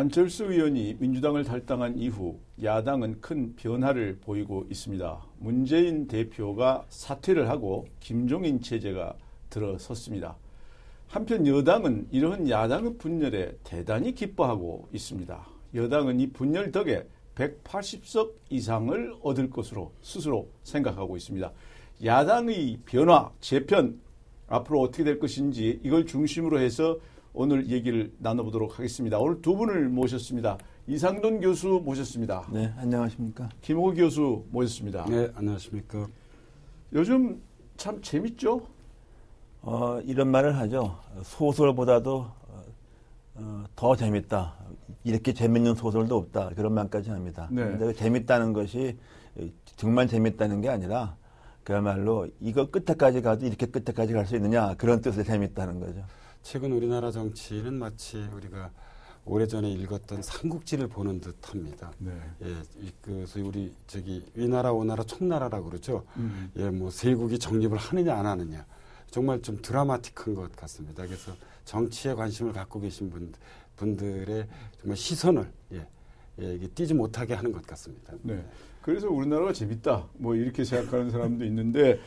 안철수 0.00 0.44
의원이 0.44 0.96
민주당을 0.98 1.44
탈당한 1.44 1.98
이후 1.98 2.40
야당은 2.62 3.20
큰 3.20 3.54
변화를 3.54 4.16
보이고 4.22 4.64
있습니다. 4.70 5.26
문재인 5.40 6.08
대표가 6.08 6.86
사퇴를 6.88 7.50
하고 7.50 7.86
김종인 8.00 8.62
체제가 8.62 9.14
들어섰습니다. 9.50 10.38
한편 11.06 11.46
여당은 11.46 12.08
이러한 12.12 12.48
야당의 12.48 12.96
분열에 12.96 13.58
대단히 13.62 14.14
기뻐하고 14.14 14.88
있습니다. 14.90 15.46
여당은 15.74 16.18
이 16.20 16.30
분열 16.30 16.72
덕에 16.72 17.06
180석 17.34 18.32
이상을 18.48 19.16
얻을 19.20 19.50
것으로 19.50 19.92
스스로 20.00 20.48
생각하고 20.62 21.18
있습니다. 21.18 21.52
야당의 22.02 22.78
변화, 22.86 23.30
재편 23.42 24.00
앞으로 24.46 24.80
어떻게 24.80 25.04
될 25.04 25.18
것인지 25.18 25.78
이걸 25.84 26.06
중심으로 26.06 26.58
해서 26.58 26.98
오늘 27.32 27.68
얘기를 27.68 28.12
나눠보도록 28.18 28.78
하겠습니다. 28.78 29.18
오늘 29.18 29.40
두 29.40 29.56
분을 29.56 29.88
모셨습니다. 29.88 30.58
이상돈 30.86 31.40
교수 31.40 31.80
모셨습니다. 31.84 32.46
네, 32.52 32.72
안녕하십니까. 32.76 33.48
김호 33.62 33.92
교수 33.94 34.44
모셨습니다. 34.50 35.06
네, 35.08 35.30
안녕하십니까. 35.34 36.06
요즘 36.92 37.40
참 37.76 38.00
재밌죠? 38.02 38.62
어, 39.62 40.00
이런 40.04 40.28
말을 40.28 40.56
하죠. 40.58 40.98
소설보다도 41.22 42.16
어, 42.18 42.64
어, 43.36 43.64
더 43.76 43.94
재밌다. 43.94 44.56
이렇게 45.04 45.32
재밌는 45.32 45.76
소설도 45.76 46.16
없다. 46.16 46.50
그런 46.56 46.74
말까지 46.74 47.10
합니다. 47.10 47.48
네. 47.52 47.62
근데 47.62 47.92
재밌다는 47.92 48.52
것이 48.52 48.96
정말 49.76 50.08
재밌다는 50.08 50.60
게 50.60 50.68
아니라 50.68 51.16
그야말로 51.62 52.26
이거 52.40 52.68
끝에까지 52.70 53.22
가도 53.22 53.46
이렇게 53.46 53.66
끝에까지 53.66 54.12
갈 54.12 54.26
수 54.26 54.34
있느냐 54.34 54.74
그런 54.74 55.00
뜻의 55.00 55.24
재밌다는 55.24 55.78
거죠. 55.78 56.02
최근 56.42 56.72
우리나라 56.72 57.10
정치는 57.10 57.74
마치 57.74 58.18
우리가 58.34 58.70
오래전에 59.24 59.70
읽었던 59.72 60.22
삼국지를 60.22 60.88
보는 60.88 61.20
듯합니다. 61.20 61.92
네. 61.98 62.12
예, 62.42 62.56
이, 62.80 62.90
그 63.02 63.24
소위 63.26 63.44
우리 63.44 63.74
저기 63.86 64.24
위나라 64.34 64.72
오나라 64.72 65.04
총나라라 65.04 65.60
그러죠. 65.60 66.04
음. 66.16 66.50
예, 66.56 66.70
뭐 66.70 66.90
세국이 66.90 67.38
정립을 67.38 67.76
하느냐 67.76 68.16
안 68.16 68.26
하느냐 68.26 68.66
정말 69.10 69.42
좀 69.42 69.60
드라마틱한 69.60 70.34
것 70.34 70.52
같습니다. 70.56 71.04
그래서 71.04 71.32
정치에 71.64 72.14
관심을 72.14 72.52
갖고 72.52 72.80
계신 72.80 73.10
분, 73.10 73.32
분들의 73.76 74.46
정말 74.80 74.96
시선을 74.96 75.52
예, 75.72 75.86
예, 76.40 76.54
이게 76.54 76.66
띄지 76.68 76.94
못하게 76.94 77.34
하는 77.34 77.52
것 77.52 77.64
같습니다. 77.66 78.14
네. 78.22 78.44
그래서 78.80 79.08
우리나라가 79.10 79.52
재밌다. 79.52 80.08
뭐 80.14 80.34
이렇게 80.34 80.64
생각하는 80.64 81.10
사람도 81.10 81.44
있는데 81.44 82.00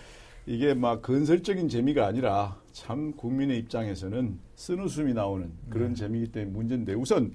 이게 0.45 0.73
막 0.73 1.01
건설적인 1.01 1.69
재미가 1.69 2.07
아니라 2.07 2.59
참 2.73 3.13
국민의 3.13 3.59
입장에서는 3.59 4.39
쓴 4.55 4.79
웃음이 4.81 5.13
나오는 5.13 5.51
그런 5.69 5.89
네. 5.89 5.95
재미이기 5.95 6.31
때문에 6.31 6.51
문제인데 6.51 6.93
우선 6.95 7.33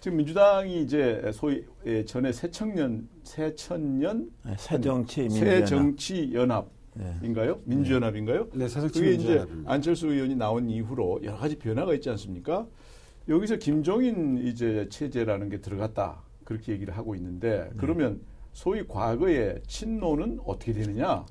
지금 0.00 0.16
민주당이 0.16 0.82
이제 0.82 1.30
소위 1.32 1.64
예, 1.86 2.04
전에 2.04 2.32
새청년 2.32 3.06
새천년 3.22 4.30
네, 4.44 4.54
새정치 4.58 5.28
새정치 5.28 6.30
연합 6.32 6.70
인가요? 7.22 7.60
민주연합. 7.64 7.64
네. 7.64 7.76
민주연합인가요? 7.76 8.48
네, 8.54 8.66
새정치 8.66 9.00
그게 9.00 9.12
이제. 9.12 9.44
안철수 9.66 10.08
의원이 10.08 10.34
나온 10.34 10.68
이후로 10.68 11.20
여러 11.22 11.36
가지 11.36 11.56
변화가 11.56 11.94
있지 11.94 12.10
않습니까? 12.10 12.66
여기서 13.28 13.56
김종인 13.56 14.38
이제 14.38 14.88
체제라는 14.90 15.50
게 15.50 15.60
들어갔다 15.60 16.22
그렇게 16.44 16.72
얘기를 16.72 16.96
하고 16.96 17.14
있는데 17.14 17.70
그러면 17.76 18.20
소위 18.52 18.84
과거의 18.88 19.60
친노는 19.66 20.40
어떻게 20.46 20.72
되느냐? 20.72 21.26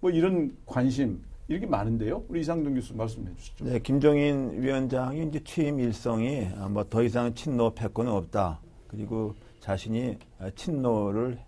뭐 0.00 0.10
이런 0.10 0.56
관심 0.66 1.22
이렇게 1.52 1.66
많은데요. 1.66 2.24
우리 2.28 2.40
이상동 2.40 2.74
교수 2.74 2.96
말씀해 2.96 3.34
주시죠. 3.36 3.64
네, 3.66 3.78
김종인 3.78 4.60
위원장이 4.62 5.26
이제 5.28 5.40
취임 5.44 5.78
일성이 5.80 6.46
뭐 6.70 6.82
더 6.88 7.02
이상 7.02 7.34
친노 7.34 7.74
패권은 7.74 8.10
없다. 8.10 8.58
그리고 8.88 9.34
자신이 9.60 10.16
친노를 10.54 11.38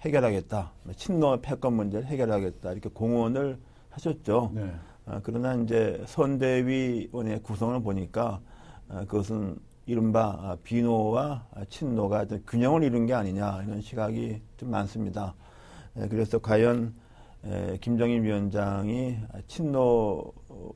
해결하겠다. 0.00 0.72
친노 0.96 1.40
패권 1.40 1.74
문제를 1.74 2.06
해결하겠다. 2.06 2.70
이렇게 2.72 2.88
공언을 2.88 3.58
하셨죠. 3.90 4.52
네. 4.54 4.72
아, 5.06 5.20
그러나 5.22 5.54
이제 5.54 6.02
선대위원회 6.06 7.38
구성을 7.40 7.82
보니까 7.82 8.40
아, 8.88 9.00
그것은 9.00 9.58
이른바 9.86 10.36
아, 10.40 10.56
비노와 10.62 11.46
아, 11.52 11.64
친노가 11.68 12.26
좀 12.26 12.42
균형을 12.46 12.84
이룬 12.84 13.06
게 13.06 13.14
아니냐 13.14 13.62
이런 13.66 13.80
시각이 13.80 14.40
좀 14.56 14.70
많습니다. 14.70 15.34
에, 15.96 16.06
그래서 16.08 16.38
과연 16.38 16.86
에, 16.86 16.90
김정인 17.80 18.24
위원장이 18.24 19.18
친노 19.46 20.32
어, 20.48 20.70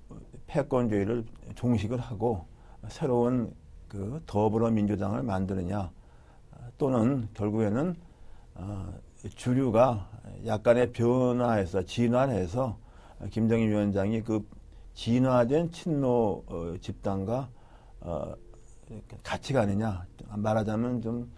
패권주의를 0.47 1.25
종식을 1.55 1.99
하고 1.99 2.47
새로운 2.89 3.55
그 3.89 4.23
더불어민주당을 4.27 5.23
만드느냐 5.23 5.91
아, 6.53 6.57
또는 6.79 7.29
결국에는 7.35 7.95
아, 8.55 8.93
주류가 9.37 10.09
약간의 10.47 10.93
변화해서 10.93 11.83
진화해서 11.85 12.79
김정인 13.31 13.69
위원장이 13.69 14.23
그 14.23 14.47
진화된 14.95 15.71
친노 15.71 16.45
어, 16.47 16.75
집단과 16.81 17.49
어, 18.01 18.35
같이 19.23 19.53
가느냐. 19.53 20.07
말하자면 20.29 21.03
좀 21.03 21.31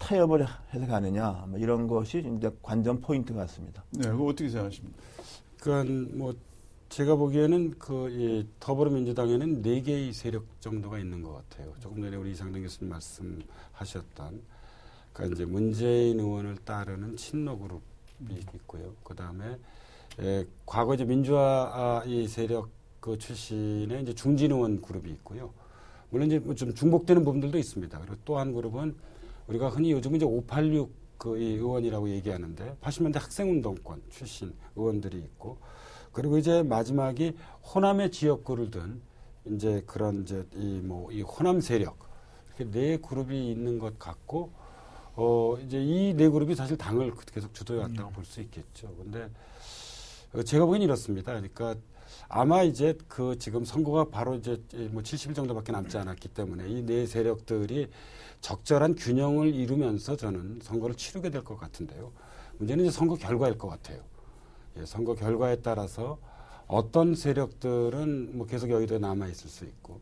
타협을 0.00 0.46
해서 0.74 0.86
가느냐 0.86 1.44
뭐 1.48 1.58
이런 1.58 1.86
것이 1.86 2.24
이제 2.36 2.50
관전 2.62 3.00
포인트 3.02 3.32
같습니다. 3.34 3.84
네, 3.90 4.08
그거 4.08 4.24
어떻게 4.24 4.48
생각하십니까? 4.48 4.98
그러니까 5.60 6.16
뭐 6.16 6.34
제가 6.88 7.14
보기에는 7.14 7.78
그이 7.78 8.46
더불어민주당에는 8.58 9.62
네 9.62 9.80
개의 9.82 10.12
세력 10.12 10.44
정도가 10.60 10.98
있는 10.98 11.22
것 11.22 11.34
같아요. 11.34 11.72
조금 11.78 12.02
전에 12.02 12.16
우리 12.16 12.32
이상동 12.32 12.62
교수님 12.62 12.90
말씀하셨던 12.90 14.40
그러니까 15.12 15.34
이제 15.36 15.44
문재인 15.44 16.18
의원을 16.18 16.56
따르는 16.64 17.16
친노 17.16 17.58
그룹이 17.58 18.40
있고요. 18.54 18.94
그 19.04 19.14
다음에 19.14 19.58
에, 20.18 20.44
과거 20.66 20.94
이제 20.94 21.04
민주화 21.04 21.70
아, 21.72 22.02
이 22.06 22.26
세력 22.26 22.70
그 23.00 23.16
출신의 23.18 24.02
이제 24.02 24.14
중진 24.14 24.50
의원 24.50 24.80
그룹이 24.80 25.10
있고요. 25.10 25.52
물론 26.08 26.26
이제 26.26 26.38
뭐좀 26.40 26.74
중복되는 26.74 27.22
부분들도 27.24 27.56
있습니다. 27.56 27.98
그리고 28.00 28.16
또 28.24 28.38
한 28.38 28.52
그룹은 28.52 28.96
우리가 29.50 29.68
흔히 29.68 29.92
요즘 29.92 30.14
이제 30.14 30.24
586 30.24 30.92
그이 31.18 31.54
의원이라고 31.56 32.08
얘기하는데 32.10 32.76
80년대 32.80 33.14
학생운동권 33.20 34.02
출신 34.10 34.54
의원들이 34.76 35.18
있고 35.18 35.58
그리고 36.12 36.38
이제 36.38 36.62
마지막이 36.62 37.36
호남의 37.74 38.10
지역구를 38.10 38.70
둔 38.70 39.02
이제 39.46 39.82
그런 39.86 40.22
이제 40.22 40.46
이 40.54 40.80
뭐 40.82 41.10
이 41.12 41.22
호남 41.22 41.60
세력 41.60 41.98
이렇게 42.56 42.70
네 42.70 42.96
그룹이 42.98 43.50
있는 43.50 43.78
것 43.78 43.98
같고 43.98 44.52
어 45.16 45.56
이제 45.66 45.82
이 45.82 46.14
네 46.14 46.28
그룹이 46.28 46.54
사실 46.54 46.76
당을 46.78 47.12
계속 47.32 47.52
주도해 47.52 47.80
왔다고 47.80 48.10
볼 48.12 48.24
수 48.24 48.40
있겠죠. 48.40 48.94
근데 48.96 49.28
어, 50.32 50.42
제가 50.42 50.64
보기엔 50.64 50.82
이렇습니다. 50.82 51.32
그러니까 51.32 51.74
아마 52.28 52.62
이제 52.62 52.96
그 53.08 53.36
지금 53.38 53.64
선거가 53.64 54.04
바로 54.10 54.34
이제 54.36 54.62
뭐 54.90 55.02
70일 55.02 55.34
정도밖에 55.34 55.72
남지 55.72 55.96
않았기 55.98 56.28
때문에 56.28 56.68
이 56.68 56.82
네 56.86 57.06
세력들이 57.06 57.88
적절한 58.40 58.94
균형을 58.96 59.54
이루면서 59.54 60.16
저는 60.16 60.60
선거를 60.62 60.96
치르게 60.96 61.30
될 61.30 61.44
것 61.44 61.58
같은데요. 61.58 62.12
문제는 62.58 62.84
이제 62.86 62.92
선거 62.92 63.14
결과일 63.16 63.58
것 63.58 63.68
같아요. 63.68 64.00
예, 64.78 64.84
선거 64.86 65.14
결과에 65.14 65.56
따라서 65.56 66.18
어떤 66.66 67.14
세력들은 67.14 68.36
뭐 68.38 68.46
계속 68.46 68.70
여의도에 68.70 68.98
남아 68.98 69.26
있을 69.28 69.50
수 69.50 69.64
있고 69.64 70.00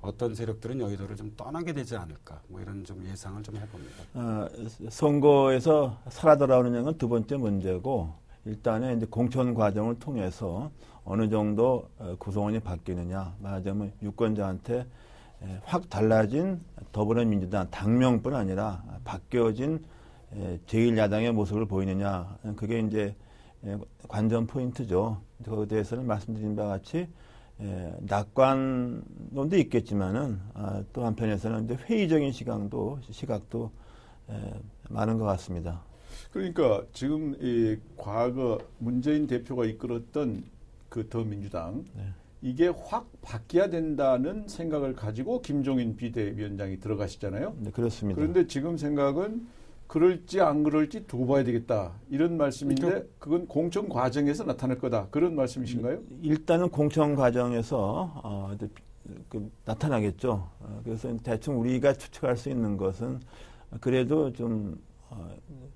어떤 0.00 0.34
세력들은 0.34 0.80
여의도를 0.80 1.16
좀 1.16 1.32
떠나게 1.36 1.72
되지 1.72 1.96
않을까 1.96 2.40
뭐 2.48 2.60
이런 2.60 2.84
좀 2.84 3.04
예상을 3.06 3.42
좀 3.42 3.56
해봅니다. 3.56 3.94
어, 4.14 4.48
선거에서 4.88 5.98
살아 6.10 6.36
돌아오는 6.36 6.82
건두 6.84 7.08
번째 7.08 7.36
문제고 7.36 8.12
일단은 8.44 8.96
이제 8.98 9.06
공천 9.06 9.52
과정을 9.54 9.98
통해서 9.98 10.70
어느 11.06 11.28
정도 11.30 11.88
어, 11.98 12.16
구성원이 12.18 12.60
바뀌느냐 12.60 13.36
말하자면 13.40 13.92
유권자한테 14.02 14.86
에, 15.42 15.60
확 15.64 15.88
달라진 15.88 16.60
더불어민주당 16.92 17.70
당명뿐 17.70 18.34
아니라 18.34 18.82
바뀌어진 19.04 19.84
에, 20.34 20.58
제1야당의 20.66 21.32
모습을 21.32 21.66
보이느냐 21.66 22.36
그게 22.56 22.80
이제 22.80 23.14
에, 23.64 23.78
관전 24.08 24.48
포인트죠. 24.48 25.22
거기에 25.44 25.66
대해서는 25.66 26.06
말씀드린 26.06 26.56
바와 26.56 26.70
같이 26.70 27.08
에, 27.60 27.94
낙관론도 28.00 29.56
있겠지만은 29.58 30.40
아, 30.54 30.82
또 30.92 31.06
한편에서는 31.06 31.64
이제 31.64 31.74
회의적인 31.74 32.32
시각도 32.32 32.98
시각도 33.10 33.70
에, 34.28 34.60
많은 34.90 35.18
것 35.18 35.24
같습니다. 35.24 35.82
그러니까 36.32 36.82
지금 36.92 37.36
이 37.40 37.76
과거 37.96 38.58
문재인 38.78 39.28
대표가 39.28 39.64
이끌었던 39.66 40.55
그 40.88 41.08
더민주당 41.08 41.84
네. 41.94 42.02
이게 42.42 42.68
확 42.68 43.10
바뀌어야 43.22 43.70
된다는 43.70 44.46
생각을 44.46 44.94
가지고 44.94 45.40
김종인 45.42 45.96
비대위원장이 45.96 46.78
들어가시잖아요. 46.80 47.56
네, 47.58 47.70
그렇습니다. 47.70 48.20
그런데 48.20 48.46
지금 48.46 48.76
생각은 48.76 49.46
그럴지 49.86 50.40
안 50.40 50.62
그럴지 50.62 51.06
두고 51.06 51.26
봐야 51.26 51.44
되겠다 51.44 51.92
이런 52.10 52.36
말씀인데 52.36 53.04
그건 53.18 53.46
공천 53.46 53.88
과정에서 53.88 54.44
나타날 54.44 54.78
거다 54.78 55.08
그런 55.10 55.36
말씀이신가요? 55.36 56.00
일단은 56.22 56.68
공천 56.70 57.14
과정에서 57.14 58.12
어, 58.22 58.56
그 59.28 59.50
나타나겠죠. 59.64 60.48
어, 60.60 60.80
그래서 60.82 61.16
대충 61.22 61.60
우리가 61.60 61.92
추측할 61.94 62.36
수 62.36 62.50
있는 62.50 62.76
것은 62.76 63.20
그래도 63.80 64.32
좀 64.32 64.80
어, 65.08 65.30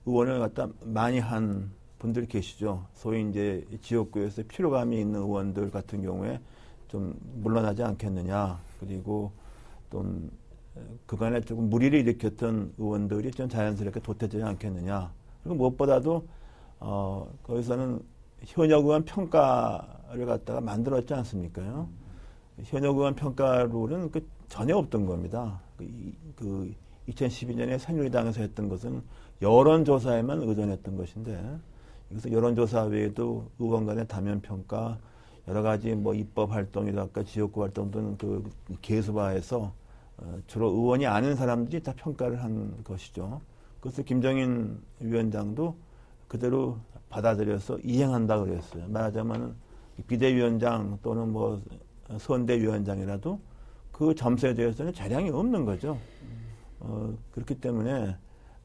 의원을 0.07 0.41
갖다 0.41 0.69
많이 0.85 1.19
한 1.19 1.71
분들이 2.01 2.27
계시죠. 2.27 2.87
소위 2.95 3.29
이제 3.29 3.65
지역구에서 3.83 4.43
피로감이 4.49 4.99
있는 4.99 5.21
의원들 5.21 5.71
같은 5.71 6.03
경우에 6.03 6.41
좀 6.89 7.15
물러나지 7.37 7.85
않겠느냐. 7.85 8.59
그리고 8.81 9.31
또 9.91 10.05
그간에 11.07 11.41
조금 11.43 11.71
무리를 11.71 11.97
일으켰던 12.01 12.75
의원들이 12.79 13.31
좀 13.31 13.49
자연스럽게 13.49 14.01
도태되지 14.01 14.43
않겠느냐. 14.43 15.13
그리고 15.43 15.57
무엇보다도 15.57 16.27
어, 16.81 17.31
거기서는 17.43 18.01
현역 18.47 18.85
의원 18.85 19.05
평가를 19.05 20.27
갖다가 20.27 20.61
만들었지 20.61 21.13
않습니까요? 21.15 21.89
현역 22.65 22.97
의원 22.97 23.15
평가룰은 23.15 24.11
그 24.11 24.27
전혀 24.49 24.77
없던 24.77 25.07
겁니다. 25.07 25.61
그, 25.77 25.87
그 26.35 26.75
2012년에 27.09 27.79
새누리당에서 27.79 28.41
했던 28.41 28.69
것은 28.69 29.03
여론조사에만 29.43 30.43
의존했던 30.43 30.97
것인데 30.97 31.59
그래서 32.11 32.31
여론조사 32.31 32.83
외에도 32.85 33.49
의원 33.59 33.87
간의 33.87 34.07
다면 34.09 34.43
평가 34.43 34.99
여러 35.49 35.63
가지 35.63 35.95
뭐 35.95 36.13
입법 36.13 36.53
활동이랄까 36.53 37.23
지역구 37.23 37.63
활동 37.63 37.91
등그 37.91 38.51
개수화해서 38.83 39.73
어, 40.19 40.39
주로 40.47 40.71
의원이 40.71 41.07
아는 41.07 41.35
사람들이 41.35 41.83
다 41.83 41.95
평가를 41.97 42.43
한 42.43 42.75
것이죠. 42.85 43.41
그래서 43.81 44.03
김정인 44.03 44.79
위원장도 44.99 45.77
그대로 46.29 46.79
받아들여서 47.09 47.79
이행한다 47.83 48.41
그랬어요. 48.41 48.87
말하자면 48.89 49.55
비대위원장 50.07 50.99
또는 51.03 51.33
뭐 51.33 51.63
선대위원장이라도 52.19 53.41
그 53.93 54.15
점수에 54.15 54.55
대해서는 54.55 54.93
재량이 54.93 55.31
없는 55.31 55.65
거죠. 55.65 55.97
어, 56.81 57.15
그렇기 57.33 57.61
때문에 57.61 58.17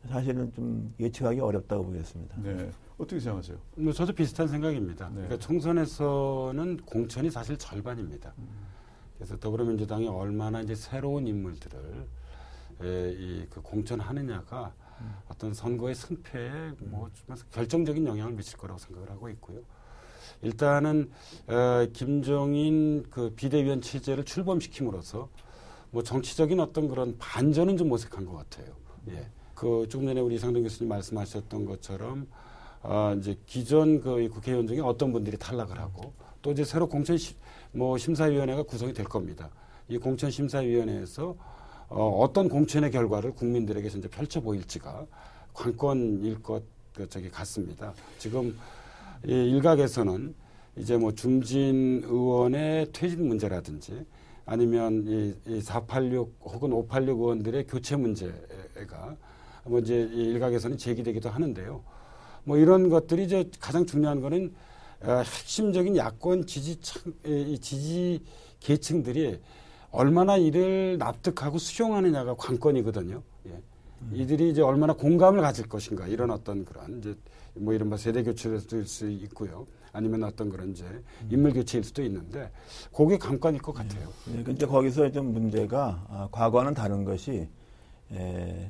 사실은 0.09 0.51
좀 0.53 0.93
예측하기 0.99 1.39
어렵다고 1.39 1.85
보겠습니다. 1.85 2.37
네. 2.41 2.71
어떻게 2.97 3.19
생각하세요? 3.19 3.57
뭐 3.75 3.91
저도 3.91 4.13
비슷한 4.13 4.47
생각입니다. 4.47 5.07
네. 5.09 5.15
그러니까 5.15 5.37
총선에서는 5.37 6.77
공천이 6.85 7.29
사실 7.29 7.57
절반입니다. 7.57 8.33
음. 8.37 8.47
그래서 9.17 9.37
더불어민주당이 9.37 10.07
얼마나 10.07 10.61
이제 10.61 10.75
새로운 10.75 11.27
인물들을 11.27 12.07
에, 12.81 13.11
이그 13.11 13.61
공천하느냐가 13.61 14.73
음. 15.01 15.13
어떤 15.27 15.53
선거의 15.53 15.95
승패에 15.95 16.73
뭐좀 16.79 17.35
결정적인 17.51 18.05
영향을 18.05 18.33
미칠 18.33 18.57
거라고 18.57 18.79
생각을 18.79 19.09
하고 19.09 19.29
있고요. 19.29 19.61
일단은 20.41 21.09
어, 21.47 21.85
김종인 21.93 23.03
그 23.09 23.31
비대위원 23.35 23.81
체제를 23.81 24.23
출범시킴으로써 24.25 25.29
뭐 25.91 26.03
정치적인 26.03 26.59
어떤 26.59 26.87
그런 26.87 27.17
반전은 27.17 27.77
좀 27.77 27.89
모색한 27.89 28.25
것 28.25 28.33
같아요. 28.33 28.75
예. 29.09 29.29
그 29.55 29.87
조금 29.89 30.05
전에 30.05 30.19
우리 30.19 30.35
이상동 30.35 30.61
교수님 30.63 30.89
말씀하셨던 30.89 31.65
것처럼 31.65 32.27
아, 32.83 33.15
이제 33.17 33.35
기존 33.47 34.01
그 34.01 34.29
국회의원 34.29 34.67
중에 34.67 34.79
어떤 34.81 35.11
분들이 35.11 35.37
탈락을 35.37 35.79
하고 35.79 36.13
또 36.41 36.51
이제 36.51 36.63
새로 36.63 36.87
공천 36.87 37.17
시, 37.17 37.35
뭐 37.71 37.97
심사위원회가 37.97 38.63
구성이 38.63 38.93
될 38.93 39.05
겁니다. 39.05 39.49
이 39.87 39.97
공천 39.97 40.29
심사위원회에서 40.29 41.35
어, 41.87 42.19
어떤 42.19 42.49
공천의 42.49 42.91
결과를 42.91 43.31
국민들에게 43.31 43.87
이제 43.87 44.07
펼쳐 44.09 44.41
보일지가 44.41 45.07
관건일 45.53 46.43
것 46.43 46.63
그, 46.93 47.07
저기 47.09 47.29
같습니다. 47.29 47.93
지금 48.19 48.57
이 49.25 49.31
일각에서는 49.31 50.35
이제 50.77 50.97
뭐 50.97 51.13
중진 51.13 52.01
의원의 52.03 52.91
퇴진 52.91 53.27
문제라든지 53.27 54.05
아니면 54.45 55.03
이, 55.07 55.33
이486 55.47 56.29
혹은 56.41 56.73
586 56.73 57.21
의원들의 57.21 57.67
교체 57.67 57.95
문제가 57.95 59.15
뭐 59.65 59.79
이제 59.79 60.09
이 60.13 60.31
일각에서는 60.31 60.77
제기되기도 60.77 61.29
하는데요. 61.29 61.83
뭐 62.44 62.57
이런 62.57 62.89
것들이 62.89 63.23
이제 63.25 63.50
가장 63.59 63.85
중요한 63.85 64.21
거는 64.21 64.53
어, 65.01 65.12
핵심적인 65.17 65.97
야권 65.97 66.45
지지 66.45 66.79
지지 67.59 68.23
계층들이 68.59 69.39
얼마나 69.91 70.38
이를 70.38 70.97
납득하고 70.97 71.57
수용하느냐가 71.57 72.35
관건이거든요. 72.35 73.21
예. 73.47 73.62
이들이 74.13 74.50
이제 74.50 74.62
얼마나 74.62 74.94
공감을 74.94 75.41
가질 75.41 75.67
것인가 75.67 76.07
이런 76.07 76.29
어떤 76.31 76.65
그런 76.65 77.00
이제 77.00 77.15
뭐 77.56 77.73
이른바 77.73 77.97
세대 77.97 78.23
교체일 78.23 78.59
수 78.85 79.09
있고요. 79.09 79.65
아니면 79.94 80.23
어떤 80.23 80.50
그런 80.50 80.71
이제 80.71 80.85
인물 81.29 81.53
교체일 81.53 81.83
수도 81.83 82.03
있는데 82.03 82.51
그게 82.94 83.17
관건일 83.17 83.62
것 83.62 83.73
같아요. 83.73 84.09
네, 84.25 84.44
근데 84.44 84.65
거기서 84.65 85.12
좀 85.12 85.33
문제가 85.33 86.06
아, 86.09 86.27
과거와는 86.31 86.73
다른 86.73 87.06
것이 87.06 87.47
에, 88.12 88.69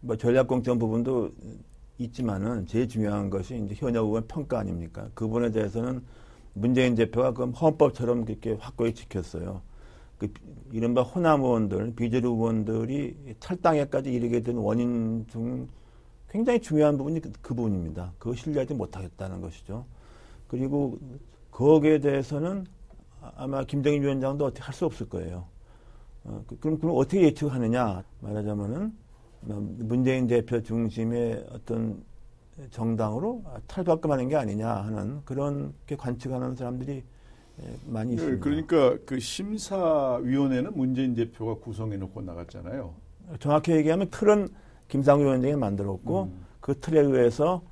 뭐 0.00 0.16
전략공천 0.16 0.78
부분도 0.78 1.30
있지만은 1.98 2.66
제일 2.66 2.88
중요한 2.88 3.28
것이 3.28 3.56
이제 3.56 3.74
현역 3.74 4.06
의원 4.06 4.26
평가 4.26 4.58
아닙니까? 4.58 5.08
그 5.14 5.26
부분에 5.26 5.50
대해서는 5.50 6.02
문재인 6.54 6.94
대표가 6.94 7.32
그 7.32 7.44
헌법처럼 7.44 8.24
그렇게 8.24 8.52
확고히 8.52 8.94
지켰어요. 8.94 9.62
그 10.18 10.32
이른바 10.72 11.02
호남 11.02 11.42
의원들, 11.42 11.94
비주류 11.94 12.28
의원들이 12.28 13.36
탈당에까지 13.40 14.12
이르게 14.12 14.40
된 14.40 14.56
원인 14.56 15.26
중 15.28 15.68
굉장히 16.28 16.60
중요한 16.60 16.96
부분이 16.96 17.20
그, 17.20 17.32
그 17.40 17.54
부분입니다. 17.54 18.12
그거 18.18 18.34
신뢰하지 18.34 18.74
못하겠다는 18.74 19.40
것이죠. 19.40 19.84
그리고 20.48 20.98
거기에 21.50 21.98
대해서는 21.98 22.66
아마 23.20 23.64
김정인 23.64 24.02
위원장도 24.02 24.44
어떻게 24.46 24.62
할 24.62 24.74
수 24.74 24.86
없을 24.86 25.08
거예요. 25.08 25.44
어, 26.24 26.42
그, 26.46 26.58
그럼, 26.58 26.78
그럼 26.78 26.96
어떻게 26.96 27.22
예측하느냐? 27.22 28.04
말하자면은 28.20 28.80
뭐 28.80 28.92
문재인 29.42 30.26
대표 30.26 30.62
중심의 30.62 31.46
어떤 31.52 32.02
정당으로 32.70 33.42
탈바꿈하는 33.66 34.28
게 34.28 34.36
아니냐 34.36 34.68
하는 34.68 35.20
그런 35.24 35.72
게 35.86 35.96
관측하는 35.96 36.56
사람들이 36.56 37.02
많이 37.86 38.14
있습니다. 38.14 38.36
네, 38.36 38.40
그러니까 38.40 38.98
그 39.06 39.18
심사위원회는 39.18 40.72
문재인 40.76 41.14
대표가 41.14 41.54
구성해 41.54 41.96
놓고 41.96 42.22
나갔잖아요. 42.22 42.94
정확히 43.38 43.72
얘기하면 43.72 44.08
틀은 44.10 44.48
김상우 44.88 45.22
위원장이 45.22 45.56
만들었고 45.56 46.22
음. 46.24 46.40
그 46.60 46.78
틀에 46.80 47.00
의해서 47.00 47.62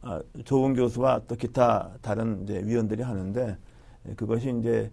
아, 0.00 0.20
조은 0.44 0.74
교수와 0.74 1.22
또 1.26 1.34
기타 1.34 1.90
다른 2.02 2.42
이제 2.44 2.62
위원들이 2.64 3.02
하는데 3.02 3.56
그것이 4.16 4.54
이제 4.60 4.90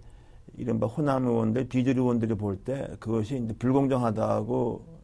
이른바 0.57 0.87
호남 0.87 1.27
의원들, 1.27 1.67
비주류 1.67 2.01
의원들이 2.01 2.35
볼 2.35 2.57
때 2.63 2.87
그것이 2.99 3.37
이제 3.43 3.53
불공정하다고 3.59 4.95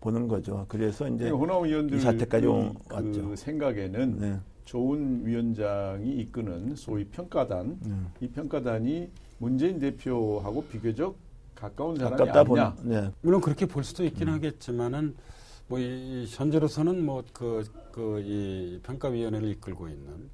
보는 0.00 0.28
거죠. 0.28 0.64
그래서 0.68 1.08
이제 1.08 1.28
호남 1.30 1.64
의원들 1.64 1.98
이 1.98 2.00
사태까지 2.00 2.46
온- 2.46 2.74
그 2.88 2.94
왔죠. 2.94 3.36
생각에는 3.36 4.18
네. 4.18 4.40
좋은 4.64 5.24
위원장이 5.26 6.10
이끄는 6.20 6.76
소위 6.76 7.04
평가단, 7.06 7.78
네. 7.82 7.94
이 8.20 8.28
평가단이 8.28 9.10
문재인 9.38 9.78
대표하고 9.78 10.64
비교적 10.64 11.16
가까운 11.54 11.96
사람이 11.96 12.22
아니냐. 12.30 12.44
보는 12.44 12.72
네. 12.84 13.10
물론 13.22 13.40
그렇게 13.40 13.66
볼 13.66 13.82
수도 13.84 14.04
있긴 14.04 14.28
하겠지만은 14.28 15.14
뭐 15.68 15.78
이 15.78 16.26
현재로서는 16.28 17.04
뭐 17.04 17.22
그 17.32 17.64
그 17.92 18.20
이 18.24 18.78
평가위원회를 18.84 19.48
이끌고 19.50 19.88
있는 19.88 20.30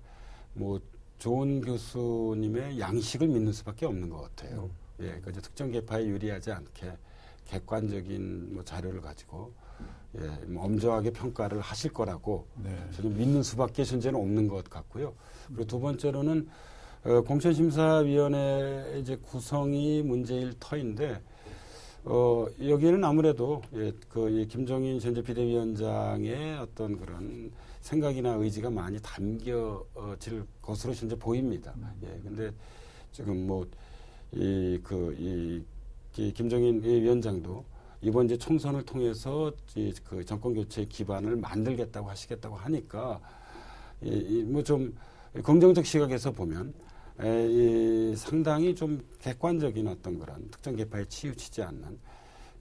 뭐 0.53 0.81
좋은 1.19 1.61
교수님의 1.63 2.79
양식을 2.79 3.29
믿는 3.29 3.53
수밖에 3.53 3.87
없는 3.87 4.11
것 4.11 4.21
같아요. 4.23 4.69
예, 5.01 5.19
그 5.25 5.33
특정 5.33 5.71
계파에 5.71 6.05
유리하지 6.07 6.53
않게 6.53 6.93
객관적인 7.47 8.55
뭐 8.55 8.65
자료를 8.65 9.01
가지고 9.01 9.53
예, 10.19 10.29
뭐 10.47 10.65
엄정하게 10.65 11.11
평가를 11.11 11.61
하실 11.61 11.93
거라고 11.93 12.47
네. 12.63 12.71
저는 12.97 13.17
믿는 13.17 13.43
수밖에 13.43 13.83
현재는 13.85 14.19
없는 14.19 14.49
것 14.49 14.69
같고요. 14.71 15.15
그리고 15.49 15.65
두 15.67 15.81
번째로는 15.81 16.49
어, 17.05 17.21
공천심사위원회 17.23 18.99
이제 19.01 19.17
구성이 19.17 20.03
문제일 20.03 20.55
터인데 20.59 21.21
어, 22.05 22.47
여기에는 22.63 23.03
아무래도 23.05 23.63
예, 23.75 23.93
그이 24.09 24.47
김정인 24.47 25.01
현재 25.01 25.23
비대위원장의 25.23 26.59
어떤 26.59 26.99
그런 26.99 27.51
생각이나 27.81 28.35
의지가 28.35 28.71
많이 28.71 28.99
담겨질 29.01 30.47
것으로 30.63 30.95
현재 30.95 31.17
보입니다. 31.17 31.75
예, 32.03 32.21
근데 32.23 32.51
지금 33.13 33.47
뭐 33.47 33.67
이 34.37 34.81
그이 34.83 35.65
김정인 36.15 36.83
위원장도 36.83 37.65
이번 38.03 38.27
이제 38.27 38.37
총선을 38.37 38.85
통해서 38.85 39.53
이그 39.75 40.25
정권 40.25 40.55
교체 40.55 40.85
기반을 40.85 41.37
만들겠다고 41.37 42.09
하시겠다고 42.09 42.57
하니까 42.57 43.21
뭐 44.47 44.63
좀 44.63 44.95
긍정적 45.43 45.85
시각에서 45.85 46.31
보면 46.31 46.73
상당히 48.17 48.75
좀 48.75 49.03
객관적인 49.21 49.89
어떤 49.89 50.19
그런 50.19 50.49
특정 50.51 50.77
계파에 50.77 51.07
치우치지 51.07 51.63
않는 51.63 51.99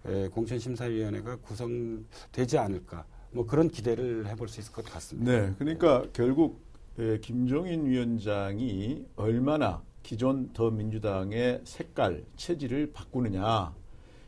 에, 0.06 0.28
공천심사위원회가 0.30 1.38
구성되지 1.38 2.58
않을까 2.58 3.06
뭐 3.32 3.46
그런 3.46 3.70
기대를 3.70 4.28
해볼 4.28 4.48
수 4.48 4.60
있을 4.60 4.72
것 4.74 4.86
같습니다. 4.86 5.32
네, 5.32 5.54
그러니까 5.58 6.06
결국 6.14 6.62
에, 7.00 7.20
김종인 7.20 7.86
위원장이 7.86 9.06
얼마나 9.16 9.82
기존 10.04 10.52
더민주당의 10.54 11.62
색깔, 11.64 12.24
체질을 12.36 12.92
바꾸느냐. 12.94 13.74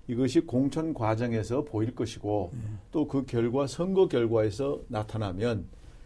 이것이 0.08 0.42
공천 0.42 0.94
과정에서 0.94 1.64
보일 1.64 1.94
것이고 1.96 2.52
또그 2.92 3.26
결과 3.26 3.68
선거 3.68 4.08
결과에서 4.08 4.80
나타나면 4.88 5.66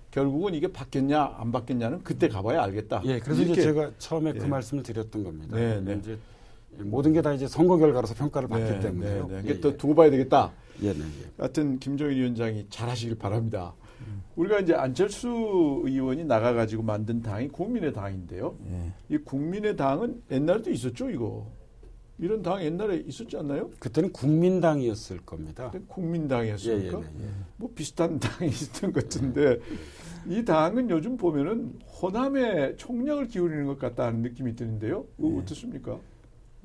결국은 0.09 0.53
이게 0.55 0.71
바뀌었냐 0.71 1.35
안 1.37 1.51
바뀌었냐는 1.51 2.01
그때 2.03 2.27
가봐야 2.29 2.63
알겠다. 2.63 3.01
예, 3.05 3.19
그래서 3.19 3.43
이제 3.43 3.61
제가 3.61 3.91
처음에 3.99 4.33
그 4.33 4.43
예. 4.45 4.47
말씀을 4.47 4.83
드렸던 4.83 5.23
겁니다. 5.23 5.55
네, 5.55 5.81
네. 5.81 5.97
이제 5.99 6.17
모든 6.77 7.13
게 7.13 7.21
다 7.21 7.33
이제 7.33 7.45
선거 7.47 7.77
결과로서 7.77 8.15
평가를 8.15 8.47
받기 8.47 8.63
네, 8.63 8.79
때문에요. 8.79 9.27
네, 9.27 9.33
네. 9.33 9.35
예, 9.35 9.39
이게 9.41 9.49
예. 9.55 9.59
또 9.59 9.75
두고 9.77 9.93
봐야 9.95 10.09
되겠다. 10.09 10.51
예, 10.81 10.93
네, 10.93 10.99
예. 10.99 11.29
하여튼 11.37 11.77
김종인 11.77 12.17
위원장이 12.17 12.67
잘하시길 12.69 13.17
바랍니다. 13.17 13.73
우리가 14.35 14.59
이제 14.59 14.73
안철수 14.73 15.27
의원이 15.83 16.25
나가가지고 16.25 16.83
만든 16.83 17.21
당이 17.21 17.49
국민의 17.49 17.93
당인데요. 17.93 18.57
예. 18.69 19.15
이 19.15 19.17
국민의 19.17 19.75
당은 19.75 20.23
옛날에도 20.31 20.71
있었죠, 20.71 21.09
이거. 21.09 21.47
이런 22.19 22.41
당 22.41 22.61
옛날에 22.61 22.97
있었지 22.97 23.37
않나요? 23.37 23.69
그때는 23.79 24.11
국민당이었을 24.11 25.19
겁니다. 25.19 25.67
그때 25.67 25.77
예, 25.77 25.81
예, 25.81 25.87
국민당이었습니까? 25.87 26.99
네, 26.99 27.05
예. 27.21 27.29
뭐 27.55 27.71
비슷한 27.73 28.19
당이 28.19 28.49
있었던 28.49 28.91
것 28.91 29.03
같은데 29.03 29.57
이 30.27 30.43
당은 30.43 30.89
요즘 30.89 31.15
보면은 31.15 31.79
호남에 32.01 32.75
총력을 32.75 33.27
기울이는 33.27 33.65
것 33.67 33.79
같다는 33.79 34.21
느낌이 34.21 34.55
드는데요. 34.55 35.05
네. 35.15 35.39
어떻습니까? 35.39 35.97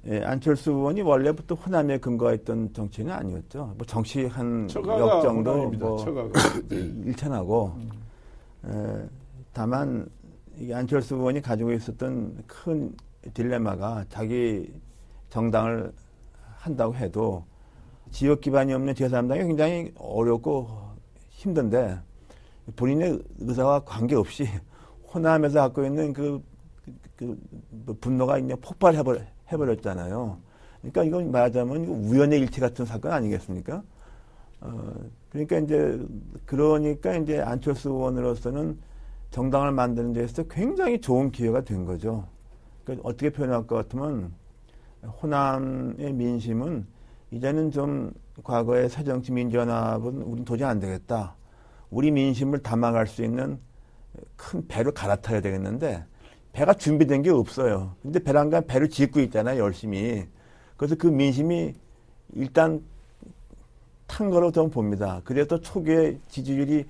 예, 0.06 0.22
안철수 0.22 0.70
의원이 0.70 1.00
원래부터 1.00 1.54
호남에 1.54 1.98
근거했던 1.98 2.74
정치는 2.74 3.10
아니었죠. 3.10 3.74
뭐 3.76 3.86
정치 3.86 4.26
한 4.26 4.68
처가가 4.68 5.00
역 5.00 5.22
정도 5.22 5.50
호남입니다. 5.52 5.86
뭐. 5.86 6.32
일천하고 6.70 7.72
에, 8.66 9.08
다만 9.52 10.06
이 10.58 10.72
안철수 10.72 11.14
의원이 11.14 11.40
가지고 11.40 11.72
있었던 11.72 12.44
큰 12.46 12.94
딜레마가 13.32 14.04
자기 14.10 14.70
정당을 15.30 15.90
한다고 16.56 16.94
해도 16.94 17.44
지역 18.10 18.42
기반이 18.42 18.74
없는 18.74 18.92
제3당이 18.94 19.46
굉장히 19.46 19.92
어렵고 19.96 20.68
힘든데 21.30 21.98
본인의 22.76 23.22
의사와 23.38 23.80
관계없이 23.80 24.46
호남에서 25.12 25.60
갖고 25.60 25.84
있는 25.84 26.12
그, 26.12 26.42
그, 27.16 27.38
그뭐 27.84 27.96
분노가 28.00 28.34
그냥 28.34 28.58
폭발해버렸, 28.60 29.22
해버렸잖아요. 29.52 30.38
그러니까 30.80 31.04
이건 31.04 31.30
말하자면 31.30 31.84
우연의 31.86 32.40
일치 32.40 32.60
같은 32.60 32.84
사건 32.84 33.12
아니겠습니까? 33.12 33.82
어, 34.60 34.94
그러니까 35.30 35.58
이제 35.58 35.98
그러니까 36.46 37.16
이제 37.16 37.40
안철수 37.40 37.90
의원으로서는 37.90 38.78
정당을 39.30 39.72
만드는 39.72 40.12
데서 40.12 40.44
굉장히 40.44 41.00
좋은 41.00 41.30
기회가 41.30 41.62
된 41.62 41.84
거죠. 41.84 42.26
그러니까 42.84 43.08
어떻게 43.08 43.30
표현할 43.30 43.66
것 43.66 43.76
같으면 43.76 44.32
호남의 45.22 46.12
민심은 46.12 46.86
이제는 47.30 47.70
좀 47.70 48.12
과거의 48.42 48.88
새정치 48.88 49.32
민주연합은 49.32 50.22
우린 50.22 50.44
도저히 50.44 50.68
안 50.68 50.78
되겠다. 50.78 51.34
우리 51.90 52.10
민심을 52.10 52.62
담아갈 52.62 53.06
수 53.06 53.24
있는 53.24 53.58
큰 54.36 54.66
배를 54.68 54.92
갈아타야 54.92 55.40
되겠는데 55.40 56.04
배가 56.54 56.72
준비된 56.72 57.22
게 57.22 57.30
없어요. 57.30 57.96
근데 58.00 58.20
배란간 58.20 58.64
배를 58.66 58.88
짓고 58.88 59.20
있잖아요, 59.20 59.60
열심히. 59.60 60.24
그래서 60.76 60.94
그 60.94 61.08
민심이 61.08 61.74
일단 62.32 62.80
탄 64.06 64.30
거로 64.30 64.52
저는 64.52 64.70
봅니다. 64.70 65.20
그래서 65.24 65.60
초기에 65.60 66.18
지지율이 66.28 66.86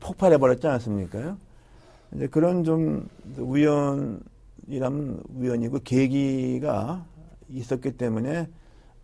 폭발해 0.00 0.36
버렸지 0.36 0.66
않습니까? 0.66 1.36
이제 2.12 2.26
그런 2.26 2.64
좀 2.64 3.08
우연이라면 3.38 5.22
우연이고 5.36 5.78
계기가 5.84 7.06
있었기 7.48 7.96
때문에 7.96 8.48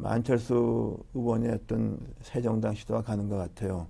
안철수 0.03 0.99
의원의 1.15 1.53
어떤 1.53 1.99
새정당 2.23 2.75
시도가 2.75 3.03
가는 3.03 3.29
것 3.29 3.37
같아요. 3.37 3.87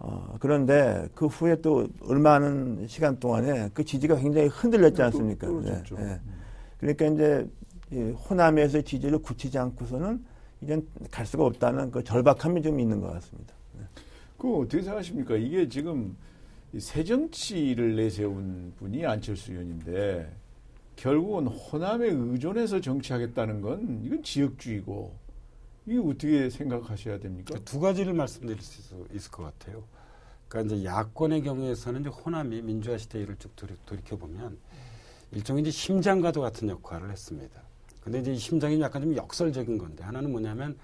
어, 0.00 0.36
그런데 0.38 1.08
그 1.14 1.26
후에 1.26 1.60
또 1.60 1.88
얼마 2.02 2.34
안 2.34 2.86
시간 2.88 3.18
동안에 3.18 3.70
그 3.74 3.84
지지가 3.84 4.16
굉장히 4.16 4.48
흔들렸지 4.48 5.02
않습니까? 5.02 5.46
또. 5.46 5.60
네, 5.60 5.82
네. 5.96 6.20
그러니까 6.78 7.06
이제 7.06 7.48
이 7.90 8.12
호남에서의 8.12 8.84
지지를 8.84 9.18
굳히지 9.18 9.58
않고서는 9.58 10.24
이젠 10.60 10.86
갈 11.10 11.26
수가 11.26 11.44
없다는 11.44 11.90
그 11.90 12.04
절박함이 12.04 12.62
좀 12.62 12.78
있는 12.78 13.00
것 13.00 13.12
같습니다. 13.14 13.54
그 14.36 14.58
어떻게 14.58 14.82
생각하십니까? 14.82 15.36
이게 15.36 15.68
지금 15.68 16.16
이 16.72 16.78
새정치를 16.78 17.96
내세운 17.96 18.72
분이 18.76 19.04
안철수 19.04 19.52
의원인데 19.52 20.30
결국은 20.94 21.46
호남에 21.46 22.08
의존해서 22.08 22.80
정치하겠다는 22.80 23.62
건 23.62 24.00
이건 24.04 24.22
지역주의고 24.22 25.12
이게 25.88 25.98
어떻게 25.98 26.50
생각하셔야 26.50 27.18
됩니까? 27.18 27.54
그두 27.54 27.80
가지를 27.80 28.12
말씀드릴 28.12 28.60
수 28.60 29.06
있을 29.14 29.30
것 29.30 29.42
같아요. 29.44 29.84
그러니까 30.46 30.76
이제 30.76 30.84
야권의 30.84 31.42
경우에서는 31.42 32.02
이제 32.02 32.10
호남이 32.10 32.60
민주화 32.60 32.98
시대를 32.98 33.36
쭉 33.38 33.56
돌이켜 33.56 34.16
보면 34.16 34.58
일종의 35.32 35.62
이제 35.62 35.70
심장과도 35.70 36.42
같은 36.42 36.68
역할을 36.68 37.10
했습니다. 37.10 37.62
근데 38.02 38.20
이제 38.20 38.32
이 38.32 38.38
심장이 38.38 38.78
약간 38.80 39.00
좀 39.00 39.16
역설적인 39.16 39.78
건데 39.78 40.04
하나는 40.04 40.30
뭐냐면 40.30 40.78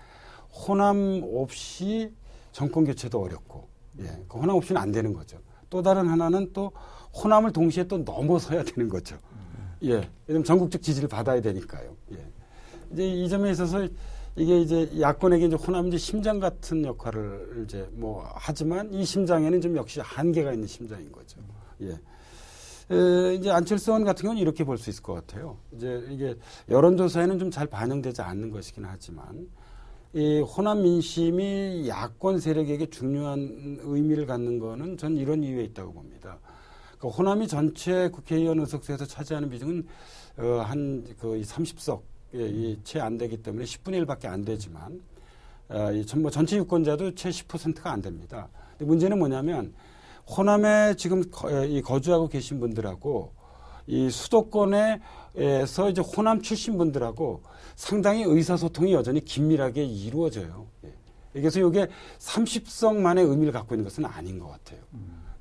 호남 0.50 1.22
없이 1.34 2.10
정권 2.52 2.84
교체도 2.84 3.20
어렵고, 3.20 3.68
예, 4.00 4.24
그 4.28 4.38
호남 4.38 4.56
없이는 4.56 4.80
안 4.80 4.90
되는 4.90 5.12
거죠. 5.12 5.38
또 5.68 5.82
다른 5.82 6.06
하나는 6.06 6.50
또 6.52 6.72
호남을 7.14 7.52
동시에 7.52 7.84
또 7.84 7.98
넘어서야 7.98 8.62
되는 8.62 8.88
거죠. 8.88 9.18
예, 9.82 10.08
왜냐면 10.26 10.44
전국적 10.44 10.80
지지를 10.80 11.08
받아야 11.08 11.40
되니까요. 11.42 11.94
예. 12.12 12.26
이제 12.92 13.08
이 13.08 13.28
점에 13.28 13.50
있어서 13.50 13.86
이게 14.36 14.60
이제 14.60 14.90
야권에게 15.00 15.46
이제 15.46 15.56
호남 15.56 15.86
이제 15.88 15.96
심장 15.96 16.40
같은 16.40 16.84
역할을 16.84 17.62
이제 17.64 17.88
뭐 17.92 18.28
하지만 18.34 18.92
이 18.92 19.04
심장에는 19.04 19.60
좀 19.60 19.76
역시 19.76 20.00
한계가 20.00 20.52
있는 20.52 20.66
심장인 20.66 21.10
거죠. 21.12 21.40
예. 21.82 21.90
에, 22.90 23.34
이제 23.34 23.50
안철수 23.50 23.90
의원 23.92 24.04
같은 24.04 24.22
경우는 24.22 24.42
이렇게 24.42 24.64
볼 24.64 24.76
수 24.76 24.90
있을 24.90 25.02
것 25.02 25.14
같아요. 25.14 25.56
이제 25.72 26.04
이게 26.10 26.34
여론조사에는 26.68 27.38
좀 27.38 27.50
잘 27.50 27.66
반영되지 27.68 28.22
않는 28.22 28.50
것이긴 28.50 28.84
하지만 28.84 29.48
이 30.12 30.40
호남 30.40 30.82
민심이 30.82 31.88
야권 31.88 32.40
세력에게 32.40 32.86
중요한 32.90 33.78
의미를 33.82 34.26
갖는 34.26 34.58
거는 34.58 34.96
전 34.96 35.16
이런 35.16 35.42
이유에 35.44 35.62
있다고 35.64 35.92
봅니다. 35.92 36.38
그 36.98 37.08
호남이 37.08 37.46
전체 37.48 38.08
국회의원 38.08 38.58
의석수에서 38.60 39.06
차지하는 39.06 39.48
비중은 39.50 39.86
어, 40.38 40.42
한그 40.66 41.40
30석 41.42 42.00
예, 42.00 42.13
채 42.82 43.00
안 43.00 43.16
되기 43.16 43.36
때문에 43.36 43.64
10분의 43.64 44.04
1밖에 44.04 44.26
안 44.26 44.44
되지만 44.44 45.00
어, 45.68 45.90
뭐 46.16 46.30
전체 46.30 46.56
유권자도 46.56 47.14
채 47.14 47.30
10%가 47.30 47.92
안 47.92 48.02
됩니다. 48.02 48.48
근데 48.70 48.84
문제는 48.84 49.18
뭐냐면 49.18 49.72
호남에 50.26 50.94
지금 50.96 51.30
거, 51.30 51.64
이 51.64 51.80
거주하고 51.80 52.28
계신 52.28 52.60
분들하고 52.60 53.32
이 53.86 54.08
수도권에서 54.10 55.90
이제 55.90 56.00
호남 56.00 56.40
출신 56.40 56.78
분들하고 56.78 57.42
상당히 57.76 58.22
의사소통이 58.22 58.94
여전히 58.94 59.24
긴밀하게 59.24 59.84
이루어져요. 59.84 60.66
예. 60.84 60.92
그래서 61.32 61.60
이게 61.60 61.88
30석만의 62.18 63.28
의미를 63.28 63.52
갖고 63.52 63.74
있는 63.74 63.84
것은 63.84 64.04
아닌 64.04 64.38
것 64.38 64.48
같아요. 64.48 64.80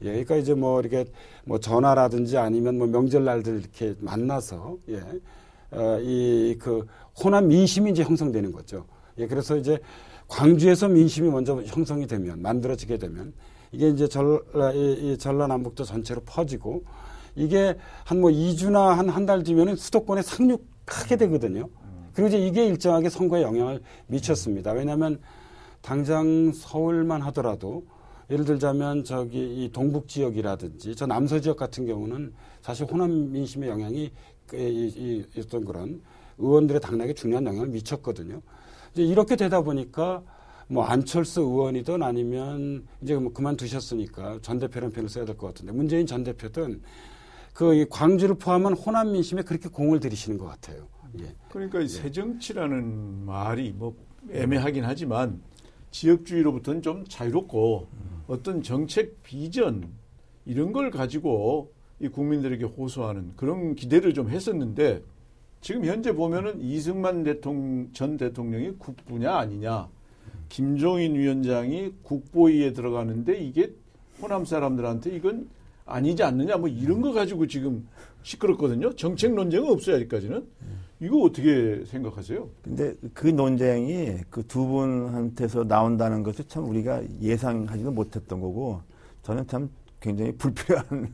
예, 0.01 0.05
그러니까 0.07 0.35
이제 0.35 0.53
뭐 0.53 0.81
이렇게 0.81 1.05
뭐 1.45 1.59
전화라든지 1.59 2.37
아니면 2.37 2.77
뭐 2.77 2.87
명절날들 2.87 3.59
이렇게 3.59 3.95
만나서 3.99 4.77
예, 4.89 5.01
어, 5.73 5.99
이그 5.99 6.85
호남 7.23 7.47
민심이 7.47 7.91
이제 7.91 8.03
형성되는 8.03 8.51
거죠. 8.51 8.85
예, 9.17 9.27
그래서 9.27 9.55
이제 9.57 9.79
광주에서 10.27 10.87
민심이 10.87 11.29
먼저 11.29 11.61
형성이 11.63 12.07
되면 12.07 12.41
만들어지게 12.41 12.97
되면 12.97 13.33
이게 13.71 13.89
이제 13.89 14.07
전, 14.07 14.39
이, 14.75 14.93
이 15.13 15.17
전라남북도 15.17 15.83
전체로 15.83 16.21
퍼지고 16.25 16.83
이게 17.35 17.75
한 18.05 18.19
뭐 18.19 18.29
2주나 18.29 18.95
한 18.95 19.09
한 19.09 19.25
달 19.25 19.43
뒤면은 19.43 19.75
수도권에 19.75 20.21
상륙하게 20.21 21.17
되거든요. 21.17 21.69
그리고 22.13 22.27
이제 22.27 22.37
이게 22.37 22.65
일정하게 22.67 23.09
선거에 23.09 23.41
영향을 23.41 23.81
미쳤습니다. 24.07 24.71
왜냐하면 24.73 25.19
당장 25.81 26.51
서울만 26.53 27.21
하더라도 27.23 27.85
예를 28.29 28.45
들자면 28.45 29.03
저기 29.03 29.39
이 29.63 29.69
동북 29.71 30.07
지역이라든지 30.07 30.95
저 30.95 31.05
남서 31.05 31.39
지역 31.41 31.57
같은 31.57 31.85
경우는 31.85 32.33
사실 32.61 32.85
호남 32.85 33.31
민심의 33.31 33.69
영향이 33.69 34.09
그 34.09 34.32
이, 34.53 35.25
이, 35.35 35.39
어떤 35.39 35.65
그런 35.65 36.01
의원들의 36.37 36.81
당락에 36.81 37.13
중요한 37.13 37.45
영향을 37.45 37.67
미쳤거든요. 37.69 38.41
이제 38.93 39.03
이렇게 39.03 39.35
되다 39.35 39.61
보니까 39.61 40.23
뭐 40.67 40.83
안철수 40.85 41.41
의원이든 41.41 42.01
아니면 42.03 42.87
이제 43.01 43.15
뭐 43.15 43.33
그만두셨으니까 43.33 44.39
전 44.41 44.59
대표라는 44.59 44.93
표현을 44.93 45.09
써야 45.09 45.25
될 45.25 45.35
것 45.37 45.47
같은데 45.47 45.71
문재인 45.73 46.05
전 46.05 46.23
대표든 46.23 46.81
그이 47.53 47.85
광주를 47.89 48.35
포함한 48.35 48.73
호남 48.73 49.11
민심에 49.11 49.43
그렇게 49.43 49.69
공을 49.69 49.99
들이시는 49.99 50.37
것 50.37 50.45
같아요. 50.45 50.87
예. 51.19 51.35
그러니까 51.49 51.81
이 51.81 51.87
새정치라는 51.87 53.25
말이 53.25 53.71
뭐 53.71 53.95
애매하긴 54.31 54.83
하지만 54.85 55.41
지역주의로부터는 55.91 56.81
좀 56.81 57.05
자유롭고 57.07 57.87
어떤 58.27 58.63
정책 58.63 59.21
비전 59.21 59.91
이런 60.45 60.71
걸 60.71 60.89
가지고 60.89 61.72
이 61.99 62.07
국민들에게 62.07 62.65
호소하는 62.65 63.33
그런 63.35 63.75
기대를 63.75 64.13
좀 64.13 64.29
했었는데 64.29 65.01
지금 65.61 65.85
현재 65.85 66.13
보면은 66.13 66.59
이승만 66.59 67.23
대통령 67.23 67.89
전 67.93 68.17
대통령이 68.17 68.71
국부냐 68.77 69.35
아니냐, 69.37 69.87
김종인 70.49 71.15
위원장이 71.15 71.93
국보위에 72.03 72.73
들어가는데 72.73 73.37
이게 73.39 73.73
호남 74.21 74.43
사람들한테 74.45 75.15
이건 75.15 75.47
아니지 75.85 76.23
않느냐 76.23 76.57
뭐 76.57 76.67
이런 76.67 77.01
거 77.01 77.13
가지고 77.13 77.47
지금 77.47 77.87
시끄럽거든요. 78.23 78.93
정책 78.95 79.33
논쟁은 79.33 79.69
없어요 79.69 79.95
아직까지는. 79.97 80.45
이거 80.99 81.17
어떻게 81.21 81.83
생각하세요? 81.85 82.47
근데 82.61 82.93
그 83.13 83.27
논쟁이 83.27 84.17
그 84.29 84.43
두 84.43 84.65
분한테서 84.65 85.65
나온다는 85.65 86.23
것을 86.23 86.45
참 86.47 86.65
우리가 86.69 87.01
예상하지도 87.21 87.91
못했던 87.91 88.39
거고 88.39 88.81
저는 89.23 89.45
참 89.47 89.69
굉장히 89.99 90.31
불필요한 90.37 91.13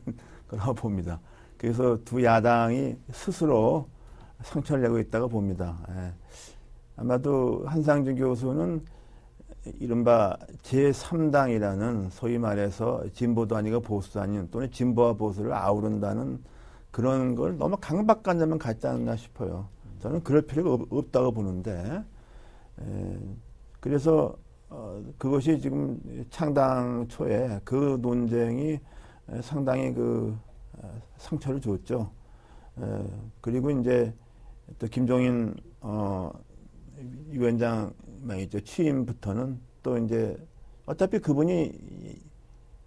거라고 0.50 0.74
봅니다. 0.74 1.20
그래서 1.56 1.98
두 2.04 2.22
야당이 2.22 2.96
스스로 3.12 3.88
상처를 4.42 4.82
내고 4.82 4.98
있다고 4.98 5.28
봅니다. 5.28 5.78
예. 5.90 6.12
아마도 6.96 7.62
한상준 7.66 8.16
교수는 8.16 8.84
이른바 9.78 10.36
제3당이라는 10.62 12.10
소위 12.10 12.38
말해서 12.38 13.04
진보도 13.12 13.56
아니고 13.56 13.80
보수도 13.80 14.20
아닌 14.20 14.48
또는 14.50 14.70
진보와 14.70 15.14
보수를 15.14 15.52
아우른다는 15.52 16.42
그런 16.90 17.34
걸 17.34 17.56
너무 17.58 17.76
강박관념만 17.76 18.58
갖지 18.58 18.86
않나 18.86 19.16
싶어요. 19.16 19.68
저는 20.00 20.22
그럴 20.22 20.42
필요가 20.42 20.72
없, 20.72 20.92
없다고 20.92 21.32
보는데, 21.32 22.02
에, 22.80 23.18
그래서 23.80 24.34
어, 24.70 25.02
그것이 25.18 25.60
지금 25.60 26.00
창당 26.30 27.06
초에 27.08 27.60
그 27.64 27.98
논쟁이 28.00 28.80
상당히 29.42 29.92
그 29.92 30.36
어, 30.78 31.02
상처를 31.18 31.60
줬죠. 31.60 32.10
에, 32.78 33.04
그리고 33.40 33.70
이제 33.70 34.12
또 34.78 34.86
김종인 34.86 35.54
어, 35.80 36.32
위원장이죠 37.28 38.60
취임부터는 38.64 39.60
또 39.82 39.98
이제 39.98 40.36
어차피 40.86 41.18
그분이 41.18 41.72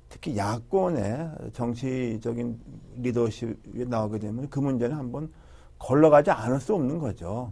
특히 0.09 0.37
야권의 0.37 1.51
정치적인 1.53 2.59
리더십에 2.97 3.85
나오게 3.85 4.19
되면 4.19 4.49
그 4.49 4.59
문제는 4.59 4.95
한번 4.95 5.31
걸러가지 5.79 6.29
않을 6.29 6.59
수 6.59 6.75
없는 6.75 6.99
거죠. 6.99 7.51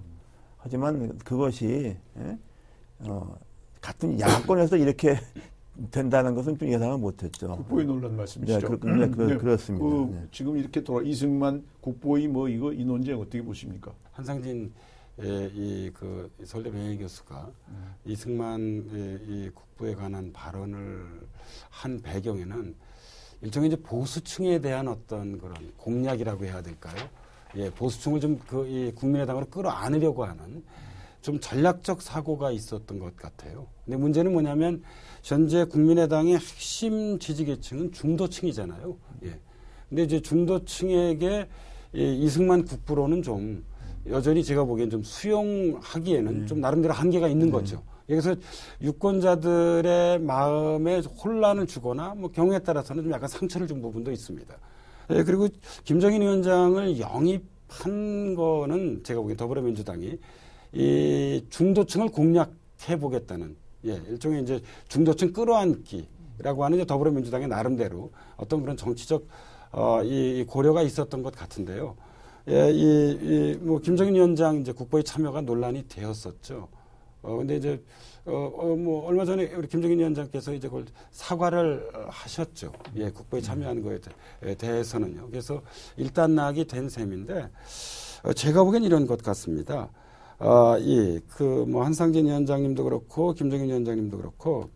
하지만 0.57 1.17
그것이 1.19 1.97
예? 2.17 2.37
어, 2.99 3.35
같은 3.81 4.19
야권에서 4.19 4.77
이렇게 4.77 5.17
된다는 5.89 6.35
것은 6.35 6.57
좀 6.57 6.69
예상을 6.69 6.97
못했죠. 6.97 7.55
국보위 7.55 7.85
논란 7.85 8.15
말씀이시죠? 8.15 8.59
네, 8.59 8.77
그, 8.77 8.87
네, 8.87 9.09
그, 9.09 9.21
네. 9.21 9.37
그렇습니다. 9.37 9.85
그 9.85 10.11
네. 10.13 10.27
지금 10.31 10.57
이렇게 10.57 10.83
돌아 10.83 11.03
이승만 11.03 11.63
국보위 11.79 12.27
뭐 12.27 12.47
이거 12.47 12.71
이 12.71 12.83
논쟁 12.83 13.19
어떻게 13.19 13.41
보십니까? 13.41 13.93
한상진 14.11 14.71
이그 15.19 16.31
서울대 16.43 16.69
명예 16.69 16.97
교수가 16.97 17.51
음. 17.69 17.93
이승만 18.05 18.59
이 19.27 19.49
국부에 19.53 19.93
관한 19.95 20.31
발언을 20.33 21.05
한 21.69 22.01
배경에는 22.01 22.75
일종의 23.41 23.69
이제 23.69 23.81
보수층에 23.81 24.59
대한 24.59 24.87
어떤 24.87 25.37
그런 25.37 25.55
공략이라고 25.77 26.45
해야 26.45 26.61
될까요? 26.61 26.95
예, 27.55 27.69
보수층을 27.71 28.19
좀그이 28.19 28.93
국민의당으로 28.95 29.47
끌어안으려고 29.47 30.23
하는 30.25 30.63
좀 31.21 31.39
전략적 31.39 32.01
사고가 32.01 32.51
있었던 32.51 32.99
것 32.99 33.15
같아요. 33.15 33.67
근데 33.85 33.97
문제는 33.97 34.31
뭐냐면 34.31 34.83
현재 35.23 35.65
국민의당의 35.65 36.35
핵심 36.35 37.19
지지계층은 37.19 37.91
중도층이잖아요. 37.91 38.97
예. 39.25 39.39
근데 39.89 40.03
이제 40.03 40.19
중도층에게 40.21 41.47
이 41.93 42.23
이승만 42.23 42.65
국부로는 42.65 43.21
좀 43.21 43.63
여전히 44.09 44.43
제가 44.43 44.63
보기엔 44.63 44.89
좀 44.89 45.03
수용하기에는 45.03 46.47
좀 46.47 46.61
나름대로 46.61 46.93
한계가 46.93 47.27
있는 47.27 47.51
거죠. 47.51 47.83
그래서 48.07 48.35
유권자들의 48.81 50.19
마음에 50.19 50.99
혼란을 50.99 51.67
주거나 51.67 52.15
뭐 52.15 52.31
경우에 52.31 52.59
따라서는 52.59 53.03
좀 53.03 53.11
약간 53.11 53.29
상처를 53.29 53.67
준 53.67 53.81
부분도 53.81 54.11
있습니다. 54.11 54.53
예, 55.11 55.23
그리고 55.23 55.47
김정인 55.83 56.21
위원장을 56.21 56.99
영입한 56.99 58.35
거는 58.35 59.03
제가 59.03 59.21
보기엔 59.21 59.37
더불어민주당이 59.37 60.17
이 60.73 61.45
중도층을 61.49 62.09
공략해 62.09 62.99
보겠다는 62.99 63.55
예, 63.85 63.93
일종의 64.09 64.43
이제 64.43 64.61
중도층 64.87 65.33
끌어안기라고 65.33 66.63
하는 66.63 66.77
이제 66.77 66.85
더불어민주당의 66.85 67.47
나름대로 67.47 68.11
어떤 68.37 68.61
그런 68.61 68.77
정치적 68.77 69.27
어, 69.71 70.03
이 70.03 70.43
고려가 70.47 70.81
있었던 70.81 71.23
것 71.23 71.33
같은데요. 71.33 71.95
예, 72.49 72.71
이, 72.71 73.11
이, 73.21 73.57
뭐, 73.61 73.79
김정인 73.79 74.15
위원장 74.15 74.57
이제 74.59 74.71
국보에 74.71 75.01
참여가 75.03 75.41
논란이 75.41 75.87
되었었죠. 75.87 76.67
어, 77.21 77.37
근데 77.37 77.55
이제, 77.55 77.81
어, 78.25 78.51
어, 78.55 78.75
뭐, 78.75 79.05
얼마 79.05 79.23
전에 79.25 79.53
우리 79.53 79.67
김정인 79.67 79.99
위원장께서 79.99 80.53
이제 80.53 80.67
그걸 80.67 80.85
사과를 81.11 81.87
하셨죠. 82.09 82.73
예, 82.97 83.11
국보에 83.11 83.39
참여하는 83.41 83.83
거에 83.83 83.99
대- 84.01 84.55
대해서는요. 84.55 85.27
그래서 85.29 85.61
일단 85.95 86.35
낙이 86.35 86.65
된 86.65 86.89
셈인데, 86.89 87.47
어, 88.23 88.33
제가 88.33 88.63
보기엔 88.63 88.83
이런 88.83 89.05
것 89.07 89.21
같습니다. 89.21 89.89
어, 90.41 90.75
이, 90.79 91.19
그, 91.27 91.43
뭐, 91.67 91.85
한상진 91.85 92.25
위원장님도 92.25 92.83
그렇고, 92.83 93.33
김정인 93.33 93.67
위원장님도 93.67 94.17
그렇고, 94.17 94.71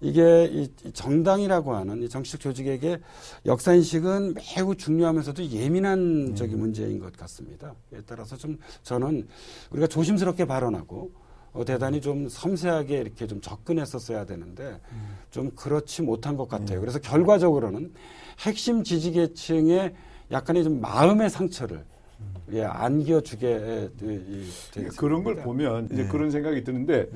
이게 0.00 0.46
이 0.46 0.68
정당이라고 0.94 1.74
하는 1.74 2.02
이 2.02 2.08
정치적 2.08 2.40
조직에게 2.40 2.98
역사인식은 3.46 4.34
매우 4.34 4.74
중요하면서도 4.74 5.50
예민한 5.50 6.34
저기 6.34 6.56
문제인 6.56 6.98
것 6.98 7.12
같습니다. 7.12 7.74
에 7.92 8.00
따라서 8.04 8.36
좀 8.36 8.58
저는 8.82 9.28
우리가 9.70 9.86
조심스럽게 9.86 10.46
발언하고 10.46 11.12
어, 11.52 11.64
대단히 11.64 12.00
좀 12.00 12.28
섬세하게 12.28 12.96
이렇게 12.96 13.28
좀 13.28 13.40
접근했었어야 13.40 14.24
되는데 14.24 14.80
좀 15.30 15.52
그렇지 15.52 16.02
못한 16.02 16.36
것 16.36 16.48
같아요. 16.48 16.80
그래서 16.80 16.98
결과적으로는 16.98 17.92
핵심 18.40 18.82
지지계층의 18.82 19.94
약간의 20.32 20.64
좀 20.64 20.80
마음의 20.80 21.30
상처를 21.30 21.84
예, 22.52 22.64
안겨주게 22.64 23.46
에, 23.48 23.88
이- 24.02 24.04
이- 24.04 24.48
되겠습니다. 24.72 24.92
그런 25.00 25.24
걸 25.24 25.36
보면 25.36 25.86
이제 25.92 26.02
네. 26.02 26.08
그런 26.08 26.30
생각이 26.30 26.64
드는데 26.64 27.08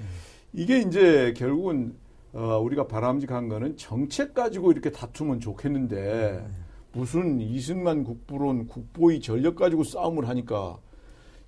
이게 0.53 0.81
이제 0.81 1.35
결국은 1.37 1.95
어, 2.33 2.59
우리가 2.59 2.87
바람직한 2.87 3.49
거는 3.49 3.77
정책 3.77 4.35
가지고 4.35 4.73
이렇게 4.73 4.91
다투면 4.91 5.41
좋겠는데 5.41 6.47
무슨 6.93 7.41
이승만 7.41 8.05
국부론 8.05 8.67
국보위 8.67 9.21
전력 9.21 9.57
가지고 9.57 9.85
싸움을 9.85 10.29
하니까 10.29 10.79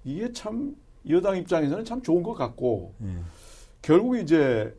이게 0.04 0.32
참 0.32 0.74
여당 1.08 1.36
입장에서는 1.36 1.84
참 1.84 2.02
좋은 2.02 2.22
것 2.22 2.34
같고 2.34 2.94
예. 3.02 3.06
결국 3.80 4.18
이제 4.18 4.74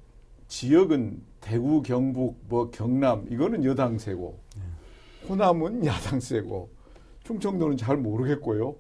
지역은 0.48 1.22
대구, 1.41 1.82
경북, 1.82 2.39
뭐 2.48 2.69
경남 2.69 3.26
이거는 3.30 3.63
여당 3.63 3.98
세고 3.98 4.39
호남은 5.28 5.86
야당 5.86 6.19
세고 6.19 6.69
충청도는 7.33 7.77
잘 7.77 7.95
모르겠고요. 7.97 8.75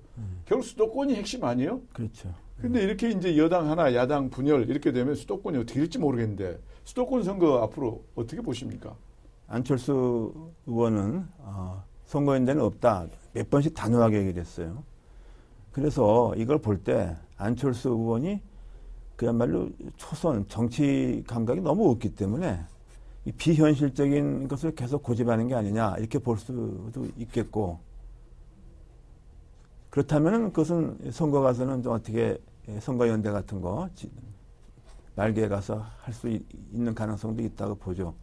결국 0.45 0.63
수도권이 0.63 1.13
핵심 1.13 1.43
아니에요? 1.43 1.81
그렇죠. 1.93 2.33
근데 2.59 2.81
이렇게 2.81 3.11
이제 3.11 3.37
여당 3.37 3.69
하나, 3.69 3.93
야당 3.93 4.29
분열 4.31 4.67
이렇게 4.67 4.91
되면 4.91 5.13
수도권이 5.13 5.59
어떻게 5.59 5.79
될지 5.81 5.99
모르겠는데 5.99 6.59
수도권 6.83 7.21
선거 7.23 7.61
앞으로 7.61 8.03
어떻게 8.15 8.41
보십니까? 8.41 8.95
안철수 9.47 10.33
의원은 10.65 11.27
어, 11.39 11.83
선거연대는 12.05 12.61
없다. 12.63 13.05
몇 13.33 13.49
번씩 13.51 13.75
단호하게 13.75 14.17
얘기를 14.21 14.41
했어요. 14.41 14.83
그래서 15.71 16.33
이걸 16.35 16.57
볼 16.59 16.83
때 16.83 17.15
안철수 17.37 17.89
의원이 17.89 18.41
그야말로 19.15 19.69
초선 19.95 20.47
정치 20.47 21.23
감각이 21.27 21.61
너무 21.61 21.87
없기 21.91 22.15
때문에 22.15 22.59
이 23.25 23.31
비현실적인 23.31 24.47
것을 24.47 24.73
계속 24.73 25.03
고집하는 25.03 25.47
게 25.47 25.53
아니냐 25.53 25.95
이렇게 25.99 26.17
볼 26.17 26.37
수도 26.39 27.05
있겠고 27.17 27.79
그렇다면 29.89 30.51
그것은 30.53 31.11
선거 31.11 31.41
가서는 31.41 31.81
좀 31.83 31.93
어떻게 31.93 32.37
선거연대 32.79 33.31
같은 33.31 33.61
거 33.61 33.89
지- 33.95 34.11
말기에 35.15 35.47
가서 35.47 35.83
할 36.01 36.13
수 36.13 36.29
있는 36.71 36.93
가능성도 36.95 37.41
있다고 37.43 37.75
보죠. 37.75 38.13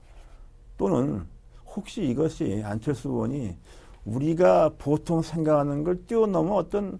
또는 0.78 1.26
혹시 1.74 2.04
이것이 2.04 2.62
안철수 2.64 3.08
의원이 3.10 3.56
우리가 4.04 4.70
보통 4.78 5.20
생각하는 5.22 5.82
걸 5.84 6.06
뛰어넘어 6.06 6.54
어떤 6.54 6.98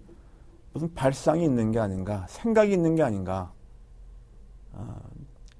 무슨 0.73 0.93
발상이 0.93 1.43
있는 1.43 1.71
게 1.71 1.79
아닌가, 1.79 2.25
생각이 2.27 2.73
있는 2.73 2.95
게 2.95 3.01
아닌가. 3.03 3.51
아, 4.73 4.99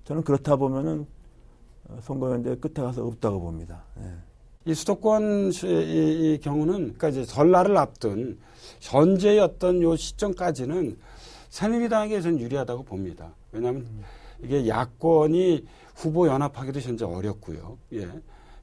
저는 0.03 0.23
그렇다 0.23 0.55
보면은 0.57 1.07
어, 1.89 1.97
선거연대 2.01 2.57
끝에 2.57 2.85
가서 2.85 3.05
없다고 3.05 3.39
봅니다. 3.39 3.83
예. 4.01 4.11
이 4.65 4.73
수도권 4.73 5.51
시- 5.51 5.67
이, 5.67 6.33
이 6.33 6.39
경우는 6.41 6.73
그러니까 6.95 7.09
이제 7.09 7.23
전날을 7.25 7.77
앞둔 7.77 8.37
현재의 8.79 9.39
어떤 9.39 9.81
요 9.81 9.95
시점까지는 9.95 10.97
새누리당에게 11.49 12.21
저는 12.21 12.39
유리하다고 12.39 12.83
봅니다. 12.83 13.33
왜냐하면 13.51 13.85
이게 14.43 14.67
야권이 14.67 15.65
후보 15.95 16.27
연합하기도 16.27 16.79
현재 16.79 17.05
어렵고요. 17.05 17.77
예. 17.93 18.07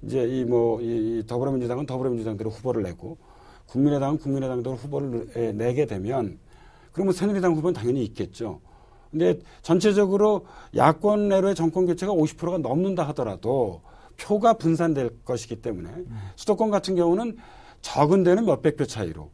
이제 0.03 0.23
이 0.25 0.45
뭐 0.45 0.81
이 0.83 1.23
더불어민주당은 1.27 1.87
더불어민주당대로 1.87 2.51
후보를 2.51 2.83
내고 2.83 3.17
국민의당은 3.67 4.19
국민의당대로 4.19 4.77
후보를 4.77 5.31
내- 5.33 5.53
내게 5.53 5.87
되면 5.87 6.39
그러면 6.93 7.13
새누리당 7.15 7.55
후보는 7.55 7.73
당연히 7.75 8.05
있겠죠. 8.05 8.61
근데 9.11 9.39
전체적으로 9.63 10.45
야권 10.77 11.29
내로의 11.29 11.55
정권 11.55 11.87
교체가 11.87 12.13
50%가 12.13 12.59
넘는다 12.59 13.05
하더라도 13.09 13.81
표가 14.17 14.55
분산될 14.55 15.23
것이기 15.25 15.57
때문에 15.63 15.89
수도권 16.37 16.71
같은 16.71 16.95
경우는 16.95 17.37
적은 17.81 18.23
데는 18.25 18.45
몇백 18.45 18.77
표 18.77 18.85
차이로 18.85 19.31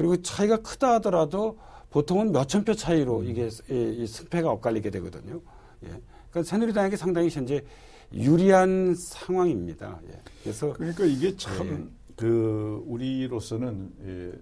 그리고 0.00 0.16
차이가 0.22 0.56
크다 0.56 0.94
하더라도 0.94 1.58
보통은 1.90 2.32
몇천 2.32 2.64
표 2.64 2.72
차이로 2.72 3.22
이게 3.24 3.50
이, 3.68 4.06
승패가 4.06 4.50
엇갈리게 4.50 4.88
되거든요. 4.88 5.42
예. 5.82 5.88
그러니까 6.30 6.42
새누리당에게 6.42 6.96
상당히 6.96 7.28
현재 7.28 7.62
유리한 8.10 8.94
상황입니다. 8.94 10.00
예. 10.08 10.22
그래서 10.42 10.72
그러니까 10.72 11.04
이게 11.04 11.36
참그 11.36 11.92
예. 12.22 12.90
우리로서는 12.90 13.92
예, 14.06 14.32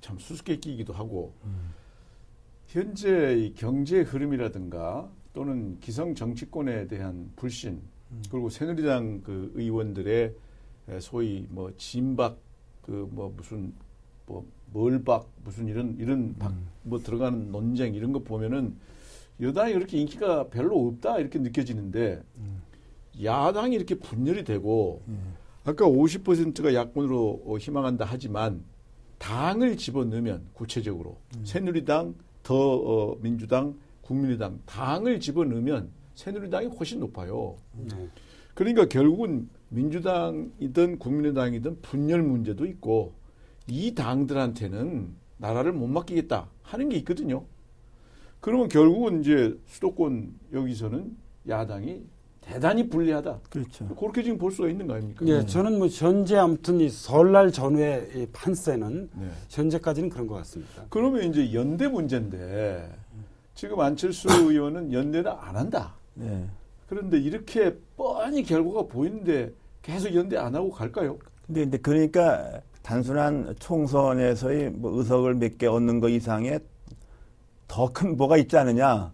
참 0.00 0.18
수수께끼이기도 0.18 0.92
하고 0.92 1.32
음. 1.44 1.72
현재 2.66 3.36
이 3.38 3.54
경제 3.54 4.00
흐름이라든가 4.00 5.08
또는 5.32 5.78
기성 5.78 6.16
정치권에 6.16 6.88
대한 6.88 7.30
불신 7.36 7.80
음. 8.10 8.22
그리고 8.32 8.50
새누리당 8.50 9.20
그 9.22 9.52
의원들의 9.54 10.34
소위 10.98 11.46
뭐 11.50 11.72
진박 11.76 12.36
그 12.82 13.08
뭐 13.12 13.32
무슨 13.36 13.72
뭐 14.26 14.44
멀박 14.74 15.30
무슨 15.44 15.68
이런 15.68 15.96
이런 15.98 16.34
음. 16.42 16.66
뭐 16.82 16.98
들어가는 16.98 17.50
논쟁 17.52 17.94
이런 17.94 18.12
거 18.12 18.18
보면은 18.18 18.74
여당이 19.40 19.72
그렇게 19.72 19.98
인기가 19.98 20.48
별로 20.48 20.88
없다 20.88 21.18
이렇게 21.18 21.38
느껴지는데 21.38 22.22
음. 22.38 22.60
야당이 23.22 23.74
이렇게 23.74 23.94
분열이 23.94 24.44
되고 24.44 25.00
음. 25.08 25.34
아까 25.64 25.86
50%가 25.86 26.74
야권으로 26.74 27.58
희망한다 27.58 28.04
하지만 28.06 28.62
당을 29.18 29.76
집어넣으면 29.76 30.42
구체적으로 30.52 31.18
음. 31.36 31.44
새누리당 31.44 32.14
더 32.42 32.54
어, 32.54 33.16
민주당, 33.20 33.74
국민의당 34.02 34.60
당을 34.66 35.20
집어넣으면 35.20 35.88
새누리당이 36.14 36.66
훨씬 36.66 37.00
높아요. 37.00 37.56
네. 37.72 38.08
그러니까 38.52 38.86
결국은 38.86 39.48
민주당이든 39.70 40.98
국민의당이든 40.98 41.80
분열 41.80 42.22
문제도 42.22 42.66
있고 42.66 43.14
이 43.66 43.94
당들한테는 43.94 45.14
나라를 45.38 45.72
못 45.72 45.86
맡기겠다 45.86 46.48
하는 46.62 46.88
게 46.88 46.96
있거든요. 46.98 47.44
그러면 48.40 48.68
결국은 48.68 49.20
이제 49.20 49.58
수도권 49.66 50.34
여기서는 50.52 51.16
야당이 51.48 52.02
대단히 52.42 52.90
불리하다. 52.90 53.40
그렇죠. 53.48 53.88
그렇게 53.94 54.22
지금 54.22 54.36
볼 54.36 54.52
수가 54.52 54.68
있는 54.68 54.86
거 54.86 54.94
아닙니까? 54.94 55.24
예, 55.26 55.38
네. 55.38 55.46
저는 55.46 55.78
뭐 55.78 55.86
현재 55.86 56.36
아무튼 56.36 56.78
이 56.78 56.90
설날 56.90 57.50
전후의 57.50 58.10
이 58.14 58.26
판세는 58.34 59.10
네. 59.14 59.30
현재까지는 59.48 60.10
그런 60.10 60.26
것 60.26 60.34
같습니다. 60.34 60.84
그러면 60.90 61.22
이제 61.24 61.54
연대 61.54 61.88
문제인데 61.88 62.90
지금 63.54 63.80
안철수 63.80 64.28
의원은 64.28 64.92
연대를 64.92 65.30
안 65.30 65.56
한다. 65.56 65.94
네. 66.12 66.46
그런데 66.86 67.18
이렇게 67.18 67.78
뻔히 67.96 68.42
결과가 68.42 68.88
보이는데 68.88 69.54
계속 69.80 70.14
연대 70.14 70.36
안 70.36 70.54
하고 70.54 70.70
갈까요? 70.70 71.18
근데, 71.46 71.62
근데 71.62 71.78
그러니까 71.78 72.60
단순한 72.84 73.56
총선에서의 73.58 74.70
뭐 74.70 74.92
의석을 74.98 75.34
몇 75.36 75.56
개 75.58 75.66
얻는 75.66 76.00
것 76.00 76.08
이상의 76.10 76.60
더 77.66 77.90
큰 77.92 78.16
뭐가 78.16 78.36
있지 78.36 78.56
않느냐. 78.58 79.12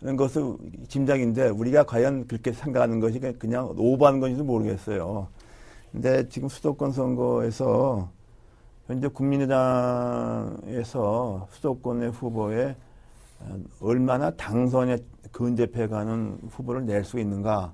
그런 0.00 0.16
것을 0.16 0.56
짐작인데 0.88 1.48
우리가 1.50 1.84
과연 1.84 2.26
그렇게 2.26 2.52
생각하는 2.52 3.00
것이 3.00 3.18
그냥 3.38 3.72
오버하는 3.78 4.20
건지도 4.20 4.44
모르겠어요. 4.44 5.28
근데 5.92 6.28
지금 6.28 6.48
수도권 6.48 6.92
선거에서 6.92 8.10
현재 8.88 9.08
국민의당에서 10.66 11.46
수도권의 11.50 12.10
후보에 12.10 12.76
얼마나 13.80 14.30
당선에 14.32 14.98
근접해 15.32 15.86
가는 15.88 16.38
후보를 16.50 16.84
낼 16.86 17.04
수 17.04 17.18
있는가 17.20 17.72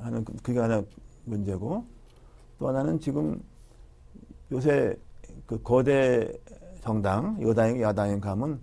하는 0.00 0.24
그, 0.24 0.32
그게 0.42 0.58
하나 0.58 0.82
문제고 1.24 1.84
또 2.58 2.68
하나는 2.68 2.98
지금 2.98 3.40
요새 4.52 4.96
그 5.46 5.60
거대 5.62 6.30
정당 6.80 7.40
여당이 7.40 7.82
야당에 7.82 8.18
가면 8.18 8.60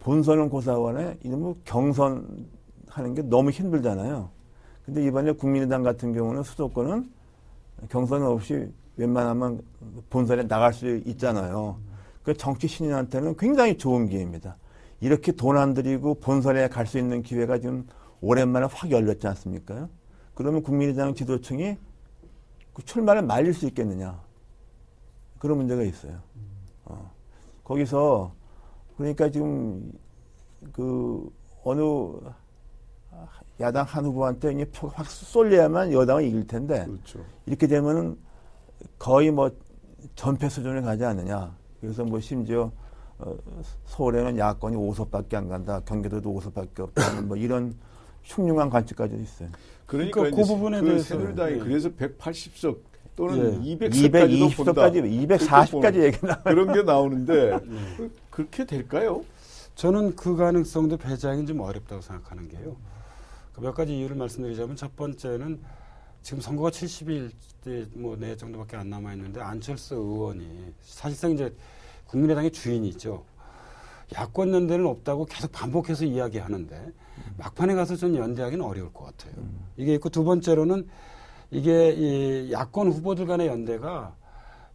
본선은 0.00 0.48
고사원에 0.48 1.18
이놈의 1.22 1.54
경선하는 1.64 3.14
게 3.14 3.22
너무 3.22 3.50
힘들잖아요. 3.50 4.30
근데 4.84 5.04
이번에 5.06 5.32
국민의당 5.32 5.82
같은 5.82 6.12
경우는 6.12 6.42
수도권은 6.42 7.10
경선 7.88 8.22
없이 8.22 8.70
웬만하면 8.96 9.60
본선에 10.10 10.46
나갈 10.46 10.72
수 10.72 10.96
있잖아요. 11.06 11.78
그 12.22 12.34
정치 12.34 12.68
신인한테는 12.68 13.36
굉장히 13.36 13.76
좋은 13.76 14.08
기회입니다. 14.08 14.56
이렇게 15.00 15.32
돈 15.32 15.56
안 15.56 15.74
들이고 15.74 16.14
본선에 16.14 16.68
갈 16.68 16.86
수 16.86 16.98
있는 16.98 17.22
기회가 17.22 17.58
지금 17.58 17.86
오랜만에 18.20 18.66
확 18.70 18.90
열렸지 18.90 19.26
않습니까? 19.26 19.88
그러면 20.34 20.62
국민의당 20.62 21.14
지도층이 21.14 21.76
그 22.72 22.84
출마를 22.84 23.22
말릴 23.22 23.52
수 23.54 23.66
있겠느냐. 23.66 24.20
그런 25.44 25.58
문제가 25.58 25.82
있어요. 25.82 26.18
어. 26.86 27.12
거기서 27.64 28.32
그러니까 28.96 29.30
지금 29.30 29.92
그 30.72 31.30
어느 31.62 31.82
야당 33.60 33.84
한 33.84 34.06
후보한테 34.06 34.52
이제 34.54 34.64
표가 34.64 34.94
확 34.96 35.06
쏠려야만 35.10 35.92
여당은 35.92 36.24
이길 36.24 36.46
텐데 36.46 36.86
그렇죠. 36.86 37.22
이렇게 37.44 37.66
되면은 37.66 38.16
거의 38.98 39.30
뭐 39.30 39.50
전패 40.14 40.48
수준을 40.48 40.80
가지 40.80 41.04
않느냐. 41.04 41.54
그래서 41.78 42.04
뭐 42.04 42.20
심지어 42.20 42.72
어, 43.18 43.36
서울에는 43.84 44.38
야권이 44.38 44.76
5석밖에 44.76 45.34
안 45.34 45.50
간다. 45.50 45.78
경기도도 45.84 46.32
5석밖에 46.32 46.80
없다. 46.80 47.20
뭐 47.28 47.36
이런 47.36 47.76
흉흉한 48.22 48.70
관측까지 48.70 49.14
있어요. 49.16 49.50
그러니까, 49.84 50.22
그러니까 50.22 50.42
그 50.42 50.48
부분에 50.48 50.80
그 50.80 50.86
대해서 50.86 51.04
새누리당이 51.04 51.52
예. 51.52 51.58
그래서 51.58 51.90
180석 51.90 52.93
또는 53.16 53.64
예. 53.64 53.76
200석까지도 53.76 54.50
220석까지 54.50 55.28
240까지 55.28 56.02
얘기 56.02 56.26
나 56.26 56.36
그런 56.42 56.72
게 56.72 56.82
나오는데 56.82 57.52
예. 58.00 58.10
그렇게 58.30 58.64
될까요? 58.64 59.24
저는 59.76 60.16
그 60.16 60.36
가능성도 60.36 60.96
배제하기는 60.96 61.46
좀 61.46 61.60
어렵다고 61.60 62.00
생각하는 62.00 62.48
게요. 62.48 62.76
그몇 63.54 63.74
가지 63.74 63.96
이유를 63.96 64.16
말씀드리자면 64.16 64.76
첫 64.76 64.94
번째는 64.96 65.60
지금 66.22 66.40
선거가 66.40 66.70
70일 66.70 67.30
뭐내 67.94 68.36
정도밖에 68.36 68.76
안 68.76 68.90
남아 68.90 69.12
있는데 69.14 69.40
안철수 69.40 69.94
의원이 69.94 70.72
사실상 70.82 71.32
이제 71.32 71.54
국민의당의 72.06 72.50
주인이죠. 72.50 73.24
야권 74.16 74.52
연대는 74.52 74.86
없다고 74.86 75.26
계속 75.26 75.52
반복해서 75.52 76.04
이야기하는데 76.04 76.92
막판에 77.38 77.74
가서 77.74 77.96
전 77.96 78.14
연대하기는 78.14 78.64
어려울 78.64 78.92
것 78.92 79.04
같아요. 79.04 79.34
이게 79.76 79.94
있고 79.94 80.08
두 80.08 80.24
번째로는 80.24 80.88
이게 81.54 81.92
이 81.92 82.52
야권 82.52 82.90
후보들 82.90 83.26
간의 83.26 83.46
연대가 83.46 84.16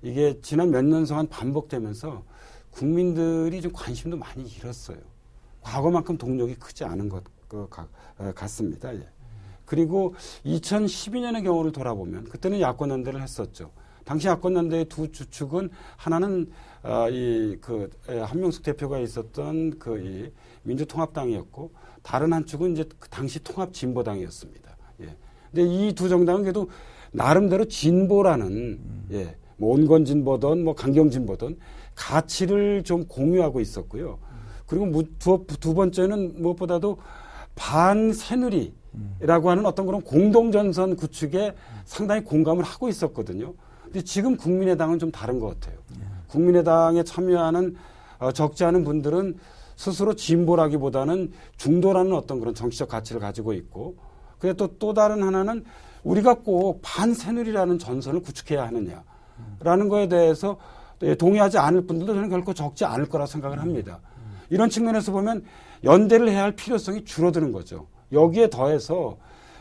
이게 0.01 0.39
지난 0.41 0.71
몇년 0.71 1.05
동안 1.05 1.27
반복되면서 1.27 2.23
국민들이 2.71 3.61
좀 3.61 3.73
관심도 3.73 4.15
많이 4.15 4.47
잃었어요. 4.47 4.97
과거만큼 5.61 6.17
동력이 6.17 6.55
크지 6.55 6.85
않은 6.85 7.09
것 7.09 7.23
어, 7.51 7.67
같습니다. 8.33 8.95
예. 8.95 9.07
그리고 9.65 10.15
2012년의 10.45 11.43
경우를 11.43 11.71
돌아보면 11.71 12.25
그때는 12.25 12.61
야권 12.61 12.89
연대를 12.89 13.21
했었죠. 13.21 13.71
당시 14.05 14.27
야권 14.27 14.55
연대의 14.55 14.85
두 14.85 15.11
주축은 15.11 15.69
하나는 15.97 16.49
어, 16.81 17.09
이그 17.09 17.89
한명숙 18.07 18.63
대표가 18.63 18.99
있었던 18.99 19.77
그 19.79 19.97
이 19.97 20.31
민주통합당이었고 20.63 21.71
다른 22.03 22.33
한 22.33 22.45
축은 22.45 22.73
이제 22.73 22.85
그 22.99 23.09
당시 23.09 23.43
통합진보당이었습니다. 23.43 24.68
예. 25.55 25.61
근데 25.63 25.87
이 25.87 25.93
두 25.93 26.09
정당은 26.09 26.43
그래도 26.43 26.69
나름대로 27.11 27.65
진보라는 27.65 28.47
음. 28.47 29.05
예. 29.11 29.35
뭐 29.57 29.73
온건 29.73 30.05
진보든 30.05 30.63
뭐 30.63 30.73
강경 30.73 31.09
진보든 31.09 31.57
가치를 31.95 32.83
좀 32.83 33.05
공유하고 33.07 33.59
있었고요. 33.59 34.19
그리고 34.67 35.03
두, 35.17 35.45
두 35.59 35.73
번째는 35.73 36.41
무엇보다도 36.41 36.97
반새누리라고 37.55 39.49
하는 39.49 39.65
어떤 39.65 39.85
그런 39.85 40.01
공동전선 40.01 40.95
구축에 40.95 41.55
상당히 41.85 42.23
공감을 42.23 42.63
하고 42.63 42.87
있었거든요. 42.87 43.53
근데 43.83 44.01
지금 44.01 44.37
국민의당은 44.37 44.99
좀 44.99 45.11
다른 45.11 45.39
것 45.39 45.47
같아요. 45.59 45.77
국민의당에 46.27 47.03
참여하는 47.03 47.75
어, 48.19 48.31
적지 48.31 48.63
않은 48.65 48.83
분들은 48.83 49.37
스스로 49.75 50.13
진보라기보다는 50.13 51.31
중도라는 51.57 52.13
어떤 52.13 52.39
그런 52.39 52.53
정치적 52.53 52.89
가치를 52.89 53.19
가지고 53.21 53.53
있고 53.53 53.95
그게 54.39 54.53
또, 54.53 54.67
또 54.79 54.93
다른 54.93 55.21
하나는 55.21 55.63
우리가 56.03 56.35
꼭 56.35 56.79
반새누리라는 56.81 57.77
전선을 57.77 58.21
구축해야 58.21 58.65
하느냐라는 58.67 59.89
거에 59.89 60.07
대해서 60.07 60.57
예, 61.03 61.15
동의하지 61.15 61.57
않을 61.57 61.85
분들도 61.85 62.13
저는 62.13 62.29
결코 62.29 62.53
적지 62.53 62.85
않을 62.85 63.07
거라 63.07 63.25
생각을 63.25 63.59
합니다. 63.59 63.99
이런 64.49 64.69
측면에서 64.69 65.11
보면 65.11 65.45
연대를 65.83 66.29
해야 66.29 66.43
할 66.43 66.53
필요성이 66.53 67.05
줄어드는 67.05 67.51
거죠. 67.51 67.87
여기에 68.11 68.49
더해서 68.49 69.17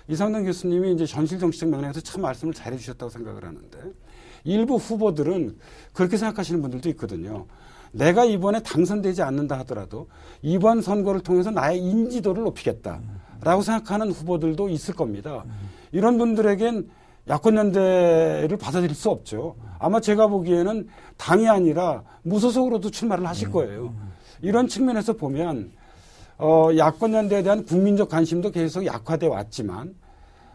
이상동 0.09 0.45
교수님이 0.45 0.93
이제 0.95 1.07
전실 1.07 1.39
정치적 1.39 1.69
맥락에서 1.69 2.01
참 2.01 2.23
말씀을 2.23 2.55
잘해 2.55 2.79
주셨다고 2.79 3.11
생각을 3.11 3.45
하는데 3.45 3.79
일부 4.45 4.77
후보들은 4.77 5.59
그렇게 5.93 6.17
생각하시는 6.17 6.63
분들도 6.63 6.89
있거든요. 6.91 7.47
내가 7.93 8.25
이번에 8.25 8.63
당선되지 8.63 9.23
않는다 9.23 9.59
하더라도 9.61 10.09
이번 10.43 10.83
선거를 10.83 11.21
통해서 11.21 11.51
나의 11.51 11.79
인지도를 11.79 12.43
높이겠다 12.45 13.01
라고 13.43 13.63
생각하는 13.63 14.11
후보들도 14.11 14.69
있을 14.69 14.95
겁니다. 14.95 15.45
이런 15.93 16.19
분들에겐 16.19 16.89
야권연대를 17.29 18.57
받아들일 18.57 18.95
수 18.95 19.11
없죠. 19.11 19.57
아마 19.79 20.01
제가 20.01 20.29
보기에는 20.29 20.89
당이 21.17 21.49
아니라 21.49 22.03
무소속으로도 22.23 22.91
출마를 22.91 23.27
하실 23.27 23.51
거예요. 23.51 23.95
이런 24.41 24.67
측면에서 24.69 25.13
보면 25.13 25.71
어, 26.39 26.69
야권연대에 26.77 27.43
대한 27.43 27.65
국민적 27.65 28.09
관심도 28.09 28.51
계속 28.51 28.87
약화돼 28.87 29.27
왔지만 29.27 29.95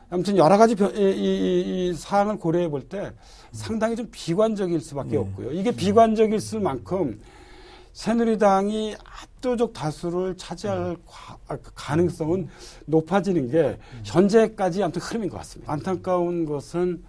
아무튼 0.10 0.38
여러 0.38 0.58
가지 0.58 0.74
이, 0.74 1.02
이, 1.02 1.90
이 1.90 1.94
사항을 1.94 2.38
고려해 2.38 2.70
볼 2.70 2.88
때 2.88 3.12
상당히 3.52 3.96
좀 3.96 4.08
비관적일 4.12 4.80
수밖에 4.80 5.12
네. 5.12 5.18
없고요. 5.18 5.52
이게 5.52 5.72
비관적일 5.72 6.40
만큼 6.60 7.20
새누리당이 7.94 8.96
압도적 9.06 9.72
다수를 9.74 10.36
차지할 10.36 10.98
그 11.48 11.72
가능성은 11.76 12.50
높아지는 12.86 13.50
게 13.50 13.78
현재까지 14.04 14.84
아무튼 14.84 15.02
흐름인 15.02 15.30
것 15.30 15.38
같습니다. 15.38 15.72
안타까운 15.72 16.46
것은 16.46 17.04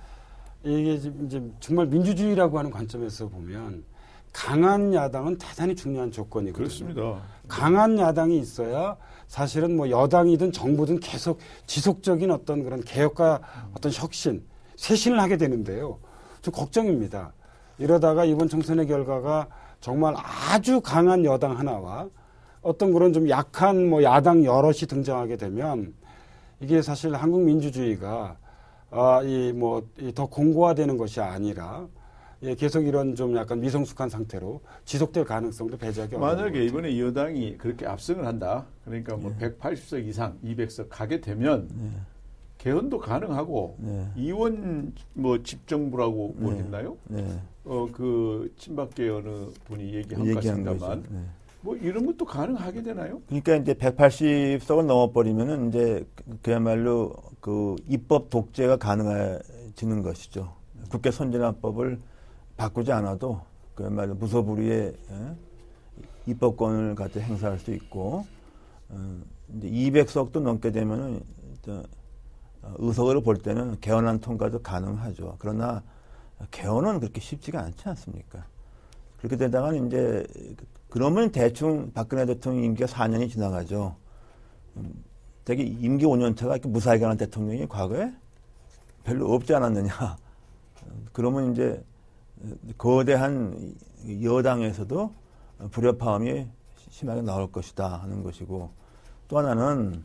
이게 0.63 0.95
이제 0.95 1.43
정말 1.61 1.87
민주주의라고 1.87 2.59
하는 2.59 2.71
관점에서 2.71 3.29
보면 3.29 3.85
강한 4.33 4.93
야당은 4.93 5.39
대단히 5.39 5.75
중요한 5.75 6.11
조건이거든요. 6.11 6.53
그렇습니다. 6.53 7.23
강한 7.49 7.99
야당이 7.99 8.39
있어야 8.39 8.97
사실은 9.27 9.77
뭐 9.77 9.89
여당이든 9.89 10.53
정부든 10.53 11.01
계속 11.01 11.39
지속적인 11.67 12.31
어떤 12.31 12.63
그런 12.63 12.83
개혁과 12.83 13.41
어떤 13.75 13.93
혁신, 13.93 14.45
쇄신을 14.77 15.21
하게 15.21 15.37
되는데요. 15.37 15.99
좀 16.43 16.53
걱정입니다. 16.53 17.33
이러다가 17.79 18.25
이번 18.25 18.49
총선의 18.49 18.87
결과가 18.87 19.49
정말 19.85 20.15
아주 20.17 20.81
강한 20.81 21.27
여당 21.27 21.59
하나와 21.59 22.09
어떤 22.63 22.95
그런 22.95 23.13
좀 23.13 23.29
약한 23.29 23.87
뭐 23.87 24.03
야당 24.03 24.43
여럿이 24.43 24.87
등장하게 24.89 25.37
되면 25.37 25.93
이게 26.59 26.81
사실 26.81 27.15
한국 27.15 27.43
민주주의가 27.43 28.39
아, 28.91 29.21
이 29.25 29.53
뭐 29.53 29.83
더 30.15 30.25
공고화되는 30.25 30.97
것이 30.97 31.21
아니라 31.21 31.87
예, 32.45 32.55
계속 32.55 32.87
이런 32.87 33.15
좀 33.15 33.37
약간 33.37 33.61
미성숙한 33.61 34.09
상태로 34.09 34.63
지속될 34.87 35.27
가능성도 35.27 35.77
배제하기 35.77 36.17
어려운 36.17 36.35
만약에 36.35 36.65
이번에 36.65 36.99
여당이 36.99 37.59
그렇게 37.59 37.85
압승을 37.87 38.27
한다. 38.27 38.65
그러니까 38.87 39.17
뭐 39.17 39.35
네. 39.39 39.51
180석 39.51 40.07
이상 40.07 40.39
200석 40.43 40.87
가게 40.89 41.21
되면 41.21 41.69
네. 41.69 41.91
개헌도 42.65 42.99
가능하고 42.99 43.77
네. 43.79 44.09
이원 44.17 44.95
뭐 45.13 45.43
집정부라고 45.43 46.35
뭐 46.39 46.53
네. 46.55 46.61
했나요? 46.61 46.97
네. 47.09 47.39
어그 47.67 48.55
친박계 48.57 49.11
어느 49.11 49.51
분이 49.67 49.95
얘기한 49.95 50.27
것 50.27 50.35
같습니다만 50.37 51.05
네. 51.11 51.21
뭐 51.61 51.77
이런 51.77 52.07
것도 52.07 52.25
가능하게 52.25 52.83
되나요? 52.83 53.21
그러니까 53.27 53.57
이제 53.57 53.75
180석을 53.75 54.87
넘어버리면은 54.87 55.69
이제 55.69 56.07
그야말로 56.41 57.15
그 57.41 57.77
입법 57.87 58.31
독재가 58.31 58.79
가능해지는 58.79 60.03
것이죠. 60.03 60.55
국회 60.89 61.11
선진화법을 61.11 62.01
바꾸지 62.57 62.93
않아도 62.93 63.43
그야말로 63.75 64.15
무소불위의 64.15 64.95
예? 65.11 66.33
입법권을 66.33 66.95
갖다 66.95 67.21
행사할 67.21 67.59
수 67.59 67.75
있고 67.75 68.25
어, 68.89 69.17
이제 69.57 69.69
200석도 69.69 70.41
넘게 70.41 70.71
되면은 70.73 71.21
의석으로 72.79 73.23
볼 73.23 73.39
때는 73.39 73.79
개헌안 73.81 74.21
통과도 74.21 74.63
가능하죠. 74.63 75.37
그러나 75.39 75.83
개헌은 76.51 77.01
그렇게 77.01 77.21
쉽지가 77.21 77.61
않지 77.61 77.89
않습니까? 77.89 78.45
그렇게 79.19 79.37
되다가 79.37 79.73
이제 79.75 80.27
그러면 80.91 81.31
대충 81.31 81.91
박근혜 81.93 82.27
대통령 82.27 82.65
임기가 82.65 82.87
4년이 82.87 83.31
지나가죠. 83.31 83.97
음, 84.77 85.05
되게 85.45 85.63
임기 85.63 86.05
5년 86.05 86.37
차가 86.37 86.55
이렇게 86.55 86.69
무사히 86.69 86.99
가는 86.99 87.17
대통령이 87.17 87.67
과거에 87.69 88.13
별로 89.03 89.33
없지 89.33 89.55
않았느냐. 89.55 90.17
그러면 91.13 91.53
이제 91.53 91.83
거대한 92.79 93.75
여당에서도 94.23 95.13
불협화음이 95.71 96.47
심하게 96.91 97.23
나올 97.23 97.51
것이다 97.51 98.03
하는 98.03 98.23
것이고 98.23 98.71
또 99.29 99.39
하나는 99.39 100.05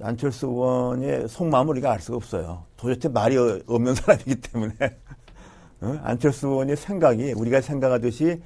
안철수 0.00 0.46
의원의 0.46 1.28
속마음을 1.28 1.72
우리가 1.72 1.92
알 1.92 2.00
수가 2.00 2.16
없어요. 2.16 2.64
도대체 2.76 3.08
말이 3.08 3.36
없는 3.66 3.94
사람이기 3.96 4.36
때문에 4.40 4.74
어? 5.82 5.98
안철수 6.02 6.48
의원의 6.48 6.76
생각이 6.76 7.32
우리가 7.32 7.60
생각하듯이 7.60 8.42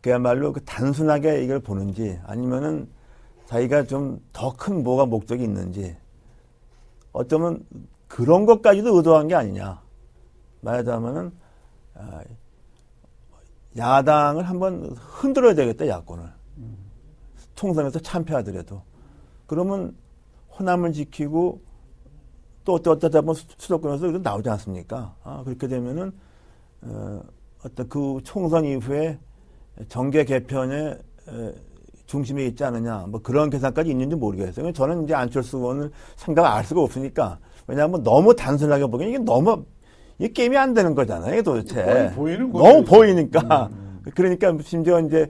그야말로 0.00 0.52
그 0.52 0.62
단순하게 0.64 1.42
이걸 1.44 1.60
보는지 1.60 2.18
아니면은 2.24 2.88
자기가 3.46 3.84
좀 3.84 4.20
더 4.32 4.52
큰 4.52 4.82
뭐가 4.82 5.06
목적이 5.06 5.44
있는지 5.44 5.96
어쩌면 7.12 7.64
그런 8.08 8.46
것까지도 8.46 8.96
의도한 8.96 9.28
게 9.28 9.34
아니냐 9.34 9.80
말하자면은 10.60 11.32
아, 11.94 12.20
야당을 13.76 14.44
한번 14.48 14.94
흔들어야 14.96 15.54
되겠다 15.54 15.86
야권을 15.88 16.28
총선에서 17.54 17.98
참패하더라도 18.00 18.82
그러면 19.46 19.94
호남을 20.58 20.92
지키고 20.92 21.60
또 22.64 22.74
어쩌다 22.74 23.20
보면 23.20 23.34
수도권에서 23.58 24.18
나오지 24.18 24.48
않습니까? 24.50 25.14
아, 25.22 25.42
그렇게 25.44 25.68
되면은 25.68 26.12
어, 26.82 27.22
어떤 27.64 27.88
그 27.88 28.18
총선 28.24 28.64
이후에 28.64 29.18
정계 29.88 30.24
개편의 30.24 30.98
중심에 32.06 32.46
있지 32.46 32.64
않느냐 32.64 33.06
뭐 33.08 33.20
그런 33.20 33.50
계산까지 33.50 33.90
있는지 33.90 34.16
모르겠어요. 34.16 34.72
저는 34.72 35.04
이제 35.04 35.14
안철수 35.14 35.58
의원을 35.58 35.90
생각 36.16 36.46
알 36.46 36.64
수가 36.64 36.80
없으니까 36.82 37.38
왜냐하면 37.66 38.02
너무 38.02 38.34
단순하게 38.34 38.86
보기엔 38.86 39.10
이게 39.10 39.18
너무 39.18 39.64
이 40.18 40.28
게임이 40.28 40.56
안 40.56 40.72
되는 40.72 40.94
거잖아요, 40.94 41.42
도대체. 41.42 42.12
보이는 42.14 42.50
너무 42.50 42.84
보이니까. 42.84 43.70
음. 43.72 44.00
그러니까 44.14 44.56
심지어 44.62 45.00
이제 45.00 45.28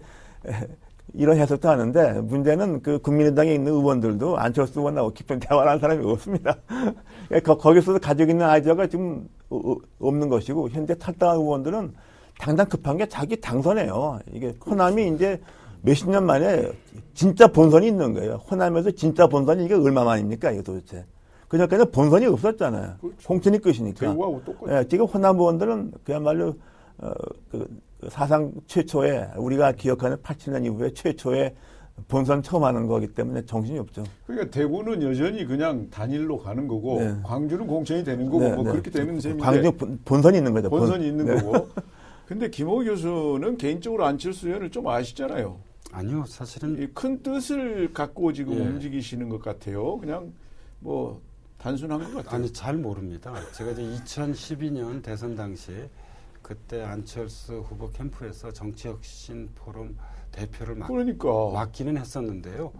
이런 1.16 1.38
해석도 1.38 1.68
하는데 1.68 2.20
문제는 2.20 2.82
그 2.82 2.98
국민의당에 2.98 3.54
있는 3.54 3.72
의원들도 3.72 4.36
안철수 4.36 4.80
의원하고 4.80 5.12
깊은 5.12 5.40
대화를 5.40 5.70
하는 5.70 5.80
사람이 5.80 6.04
없습니다. 6.04 6.56
거기서 7.42 7.98
가지고 7.98 8.32
있는 8.32 8.44
아이디어가 8.46 8.86
지금 8.86 9.26
없는 9.98 10.28
것이고 10.28 10.68
현재 10.68 10.94
탈당한 10.94 11.38
의원들은 11.38 11.92
당장 12.38 12.66
급한 12.68 12.98
게 12.98 13.06
자기 13.08 13.40
당선이에요. 13.40 14.18
이게 14.32 14.54
호남이 14.66 15.08
이제 15.14 15.40
몇십 15.80 16.10
년 16.10 16.26
만에 16.26 16.70
진짜 17.14 17.46
본선이 17.46 17.88
있는 17.88 18.12
거예요. 18.12 18.34
호남에서 18.50 18.90
진짜 18.90 19.26
본선이 19.26 19.64
이게 19.64 19.74
얼마만입니까? 19.74 20.50
이게 20.50 20.62
도대체. 20.62 21.04
그전까지는 21.48 21.92
본선이 21.92 22.26
없었잖아요. 22.26 22.96
그렇죠. 23.00 23.28
공천이 23.28 23.58
끝이니까. 23.58 24.14
예, 24.68 24.84
지금 24.88 25.06
호남 25.06 25.38
의원들은 25.38 25.92
그야말로 26.04 26.54
어, 26.98 27.12
그 27.50 27.66
사상 28.10 28.52
최초의 28.66 29.30
우리가 29.36 29.72
기억하는 29.72 30.16
87년 30.18 30.64
이후에 30.64 30.92
최초의 30.92 31.54
본선 32.08 32.42
처음 32.42 32.64
하는 32.64 32.86
거기 32.86 33.06
때문에 33.06 33.44
정신이 33.46 33.78
없죠. 33.78 34.04
그러니까 34.26 34.50
대구는 34.50 35.02
여전히 35.02 35.46
그냥 35.46 35.88
단일로 35.90 36.38
가는 36.38 36.68
거고 36.68 37.00
네. 37.00 37.16
광주는 37.22 37.66
공천이 37.66 38.04
되는 38.04 38.26
거고 38.26 38.40
네, 38.40 38.54
뭐 38.54 38.64
네. 38.64 38.70
그렇게 38.72 38.90
되는 38.90 39.18
셈인데 39.18 39.42
광주 39.42 39.72
본선이 40.04 40.38
있는 40.38 40.52
거죠. 40.52 40.68
본선이 40.68 40.98
본. 40.98 41.06
있는 41.06 41.24
네. 41.24 41.40
거고. 41.40 41.68
근데 42.26 42.50
김호 42.50 42.82
교수는 42.84 43.56
개인적으로 43.56 44.04
안철수 44.04 44.48
의원을 44.48 44.70
좀 44.70 44.88
아시잖아요. 44.88 45.58
아니요, 45.92 46.24
사실은 46.26 46.90
큰 46.92 47.22
뜻을 47.22 47.92
갖고 47.94 48.32
지금 48.32 48.54
예. 48.54 48.58
움직이시는 48.58 49.28
것 49.28 49.40
같아요. 49.40 49.96
그냥 49.98 50.32
뭐 50.80 51.20
단순한 51.56 51.98
것 52.00 52.14
같아요. 52.16 52.34
아니 52.34 52.52
잘 52.52 52.76
모릅니다. 52.76 53.32
제가 53.52 53.70
이제 53.70 53.82
2012년 53.82 55.02
대선 55.02 55.34
당시에 55.34 55.88
그때 56.46 56.80
안철수 56.80 57.58
후보 57.58 57.90
캠프에서 57.90 58.52
정치혁신 58.52 59.50
포럼 59.56 59.98
대표를 60.30 60.76
맡, 60.76 60.86
그러니까. 60.86 61.50
맡기는 61.52 61.96
했었는데요. 61.96 62.72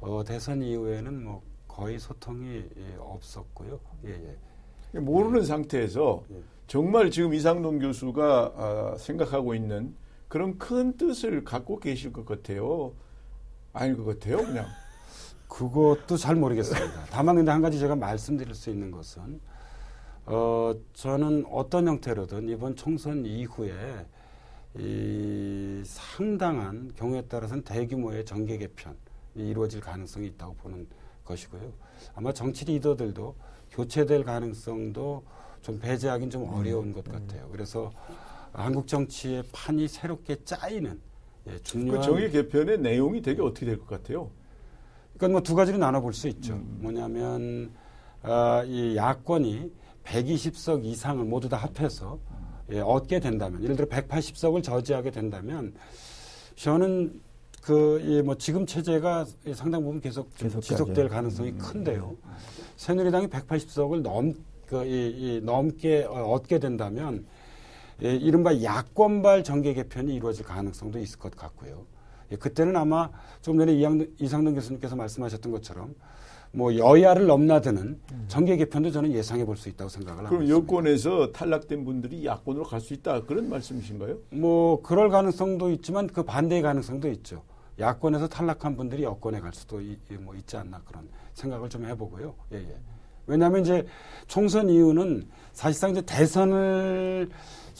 어, 0.00 0.24
대선 0.24 0.62
이후에는 0.62 1.22
뭐 1.22 1.42
거의 1.68 1.98
소통이 1.98 2.64
예, 2.78 2.96
없었고요. 2.98 3.78
예, 4.06 4.38
예. 4.94 4.98
모르는 4.98 5.42
예. 5.42 5.44
상태에서 5.44 6.22
예. 6.30 6.42
정말 6.66 7.10
지금 7.10 7.34
이상동 7.34 7.78
교수가 7.78 8.52
아, 8.56 8.96
생각하고 8.96 9.54
있는 9.54 9.94
그런 10.28 10.56
큰 10.56 10.96
뜻을 10.96 11.44
갖고 11.44 11.80
계실 11.80 12.10
것 12.10 12.24
같아요. 12.24 12.94
아닐 13.74 13.98
것 13.98 14.04
같아요, 14.06 14.38
그냥. 14.38 14.64
그것도 15.48 16.16
잘 16.16 16.36
모르겠습니다. 16.36 17.04
다만 17.10 17.36
근데 17.36 17.50
한 17.50 17.60
가지 17.60 17.78
제가 17.78 17.96
말씀드릴 17.96 18.54
수 18.54 18.70
있는 18.70 18.90
것은 18.90 19.42
어 20.26 20.74
저는 20.94 21.44
어떤 21.50 21.86
형태로든 21.86 22.48
이번 22.48 22.76
총선 22.76 23.26
이후에 23.26 24.06
이 24.78 25.82
상당한 25.84 26.90
경우에 26.96 27.22
따라서는 27.22 27.62
대규모의 27.62 28.24
정계 28.24 28.56
개편이 28.58 28.96
이루어질 29.36 29.80
가능성이 29.80 30.28
있다고 30.28 30.54
보는 30.54 30.86
것이고요. 31.24 31.72
아마 32.14 32.32
정치 32.32 32.64
리더들도 32.64 33.34
교체될 33.70 34.24
가능성도 34.24 35.24
좀 35.62 35.78
배제하기는 35.78 36.30
좀 36.30 36.48
어려운 36.54 36.92
것 36.92 37.04
같아요. 37.04 37.48
그래서 37.52 37.92
한국 38.52 38.86
정치의 38.86 39.44
판이 39.52 39.88
새롭게 39.88 40.42
짜이는 40.44 41.00
예, 41.48 41.50
그 41.52 41.62
중요한 41.62 42.02
정의 42.02 42.30
개편의 42.30 42.78
내용이 42.80 43.20
되게 43.20 43.42
어떻게 43.42 43.66
될 43.66 43.78
것 43.78 43.86
같아요? 43.88 44.30
그러니까 45.16 45.28
뭐 45.28 45.40
두 45.42 45.54
가지로 45.54 45.76
나눠볼 45.78 46.14
수 46.14 46.28
있죠. 46.28 46.54
음. 46.54 46.78
뭐냐면 46.80 47.70
아, 48.22 48.64
이 48.66 48.96
야권이 48.96 49.70
120석 50.04 50.84
이상을 50.84 51.24
모두 51.24 51.48
다 51.48 51.56
합해서 51.56 52.18
예, 52.70 52.80
얻게 52.80 53.20
된다면, 53.20 53.62
예를 53.62 53.76
들어 53.76 53.86
180석을 53.88 54.62
저지하게 54.62 55.10
된다면, 55.10 55.74
저는 56.56 57.20
그, 57.60 58.00
이뭐 58.00 58.36
지금 58.36 58.64
체제가 58.64 59.26
상당 59.54 59.82
부분 59.82 60.00
계속. 60.00 60.34
지속될 60.62 61.08
가능성이 61.08 61.50
음. 61.50 61.58
큰데요. 61.58 62.16
새누리당이 62.76 63.28
180석을 63.28 64.02
넘, 64.02 64.34
그, 64.66 64.84
이, 64.84 65.36
이 65.36 65.40
넘게 65.42 66.04
어, 66.04 66.24
얻게 66.30 66.58
된다면, 66.58 67.26
예, 68.02 68.14
이른바 68.14 68.62
야권발 68.62 69.44
정계 69.44 69.74
개편이 69.74 70.14
이루어질 70.14 70.44
가능성도 70.44 70.98
있을 70.98 71.18
것 71.18 71.36
같고요. 71.36 71.84
예, 72.32 72.36
그때는 72.36 72.76
아마 72.76 73.10
좀 73.42 73.58
전에 73.58 73.72
이상동 74.18 74.54
교수님께서 74.54 74.96
말씀하셨던 74.96 75.52
것처럼 75.52 75.94
뭐 76.54 76.74
여야를 76.76 77.26
넘나드는 77.26 78.00
정계 78.28 78.56
개편도 78.56 78.92
저는 78.92 79.12
예상해 79.12 79.44
볼 79.44 79.56
수 79.56 79.68
있다고 79.68 79.88
생각을 79.88 80.24
하고 80.26 80.36
그럼. 80.38 80.48
여권에서 80.48 81.32
탈락된 81.32 81.84
분들이 81.84 82.24
야권으로 82.24 82.64
갈 82.64 82.80
수 82.80 82.94
있다 82.94 83.22
그런 83.24 83.48
말씀이신가요? 83.48 84.18
뭐 84.30 84.80
그럴 84.82 85.10
가능성도 85.10 85.70
있지만 85.72 86.06
그 86.06 86.22
반대의 86.22 86.62
가능성도 86.62 87.08
있죠. 87.10 87.42
야권에서 87.80 88.28
탈락한 88.28 88.76
분들이 88.76 89.02
여권에 89.02 89.40
갈 89.40 89.52
수도 89.52 89.80
이, 89.80 89.98
이뭐 90.10 90.34
있지 90.36 90.56
않나 90.56 90.80
그런 90.84 91.08
생각을 91.34 91.68
좀 91.68 91.86
해보고요. 91.86 92.34
예, 92.52 92.58
예. 92.58 92.76
왜냐하면 93.26 93.62
이제 93.62 93.84
총선 94.28 94.68
이후는 94.68 95.26
사실상 95.52 95.90
이제 95.90 96.02
대선을 96.02 97.30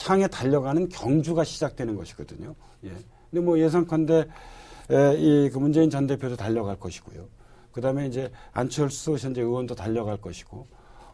향해 0.08 0.26
달려가는 0.26 0.88
경주가 0.88 1.44
시작되는 1.44 1.94
것이거든요. 1.94 2.54
예. 2.84 2.90
근데 3.30 3.44
뭐 3.44 3.56
예상컨대 3.58 4.26
이그 4.88 5.58
문재인 5.58 5.90
전 5.90 6.06
대표도 6.08 6.34
달려갈 6.36 6.76
것이고요. 6.80 7.24
그다음에 7.74 8.06
이제 8.06 8.30
안철수 8.52 9.16
현재 9.16 9.42
의원도 9.42 9.74
달려갈 9.74 10.16
것이고 10.16 10.66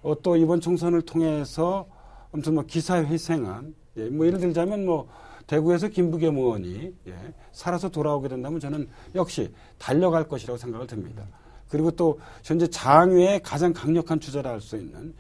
어, 0.03 0.23
또 0.23 0.37
이번 0.37 0.61
총선을 0.61 1.03
통해서 1.03 1.87
아무튼 2.33 2.55
뭐 2.55 2.65
기사 2.67 3.03
회생한 3.03 3.75
예, 3.97 4.05
뭐 4.09 4.27
예를 4.27 4.39
들자면 4.39 4.85
뭐 4.87 5.09
대구에서 5.47 5.89
김부겸 5.89 6.37
의원이 6.37 6.95
예, 7.09 7.15
살아서 7.51 7.89
돌아오게 7.89 8.29
된다면 8.29 8.61
저는 8.61 8.89
역시 9.15 9.53
달려갈 9.79 10.29
것이라고 10.29 10.57
생각을 10.59 10.87
듭니다. 10.87 11.27
그리고 11.69 11.91
또 11.91 12.21
현재 12.45 12.69
장외의 12.69 13.41
가장 13.43 13.73
강력한 13.73 14.21
주자라 14.21 14.51
할 14.51 14.61
수 14.61 14.77
있는 14.77 15.15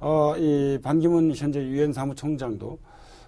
어, 0.00 0.34
이 0.36 0.78
반기문 0.82 1.32
현재 1.34 1.60
유엔 1.60 1.92
사무총장도 1.92 2.78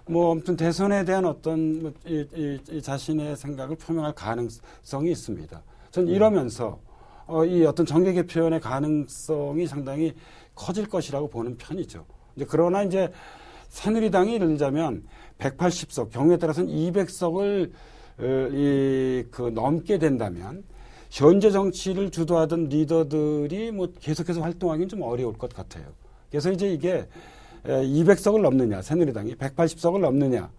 뭐 0.07 0.33
아무튼 0.33 0.57
대선에 0.57 1.05
대한 1.05 1.25
어떤 1.25 1.81
뭐 1.81 1.93
이, 2.05 2.25
이, 2.35 2.59
이 2.69 2.81
자신의 2.81 3.37
생각을 3.37 3.77
표명할 3.77 4.13
가능성이 4.13 5.11
있습니다. 5.11 5.63
전 5.91 6.07
이러면서 6.07 6.79
어, 7.27 7.43
이 7.45 7.65
어떤 7.65 7.85
정계 7.85 8.13
개편의 8.13 8.59
가능성이 8.59 9.67
상당히 9.67 10.13
커질 10.53 10.87
것이라고 10.87 11.29
보는 11.29 11.57
편이죠. 11.57 12.05
이제 12.35 12.45
그러나 12.47 12.83
이제 12.83 13.11
새누리당이 13.69 14.35
예를 14.35 14.47
들자면 14.49 15.03
180석 15.39 16.11
경우에 16.11 16.37
따라서는 16.37 16.69
200석을 16.69 17.71
어, 18.17 18.23
이그 18.23 19.51
넘게 19.53 19.97
된다면 19.97 20.63
현재 21.09 21.51
정치를 21.51 22.11
주도하던 22.11 22.69
리더들이 22.69 23.71
뭐 23.71 23.87
계속해서 23.99 24.41
활동하기는 24.41 24.89
좀 24.89 25.01
어려울 25.01 25.37
것 25.37 25.53
같아요. 25.53 25.85
그래서 26.29 26.51
이제 26.51 26.71
이게 26.71 27.07
200석을 27.63 28.41
넘느냐 28.41 28.81
새누리당이 28.81 29.35
180석을 29.35 29.99
넘느냐 29.99 30.49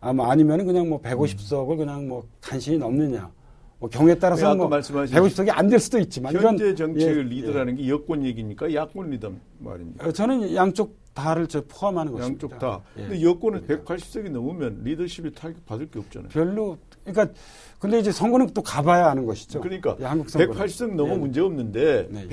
아마 0.00 0.30
아니면은 0.30 0.66
그냥 0.66 0.88
뭐 0.88 1.00
150석을 1.00 1.76
그냥 1.76 2.08
뭐 2.08 2.26
간신히 2.40 2.78
넘느냐 2.78 3.30
뭐 3.78 3.90
경우에 3.90 4.14
따라서 4.14 4.46
아까 4.46 4.54
뭐 4.54 4.68
말씀하신 4.68 5.16
150석이 5.16 5.50
안 5.52 5.68
될 5.68 5.78
수도 5.80 5.98
있지만 5.98 6.34
현재 6.34 6.74
정책을 6.74 7.26
예, 7.26 7.34
리더라는 7.34 7.76
게 7.76 7.88
여권 7.88 8.24
얘기입니까? 8.24 8.72
야권 8.72 9.10
리더 9.10 9.32
말입니까? 9.58 10.04
예. 10.04 10.08
어, 10.08 10.12
저는 10.12 10.54
양쪽 10.54 10.96
다를 11.12 11.46
저 11.46 11.62
포함하는 11.66 12.12
것입니다. 12.12 12.44
양쪽 12.46 12.58
다. 12.58 12.82
예. 12.98 13.02
근데 13.02 13.22
여권은 13.22 13.66
180석이 13.66 14.30
넘으면 14.30 14.80
리더십이 14.84 15.32
타격 15.34 15.64
받을 15.66 15.90
게 15.90 15.98
없잖아요. 15.98 16.28
별로 16.30 16.78
그러니까 17.04 17.34
근데 17.78 17.98
이제 17.98 18.10
선거는 18.12 18.48
또 18.54 18.62
가봐야 18.62 19.08
아는 19.10 19.26
것이죠. 19.26 19.60
그러니까 19.60 19.96
예, 20.00 20.04
한국 20.04 20.30
선거 20.30 20.52
180석 20.54 20.94
넘어 20.94 21.12
예. 21.12 21.16
문제 21.18 21.40
없는데 21.42 22.08
네. 22.10 22.28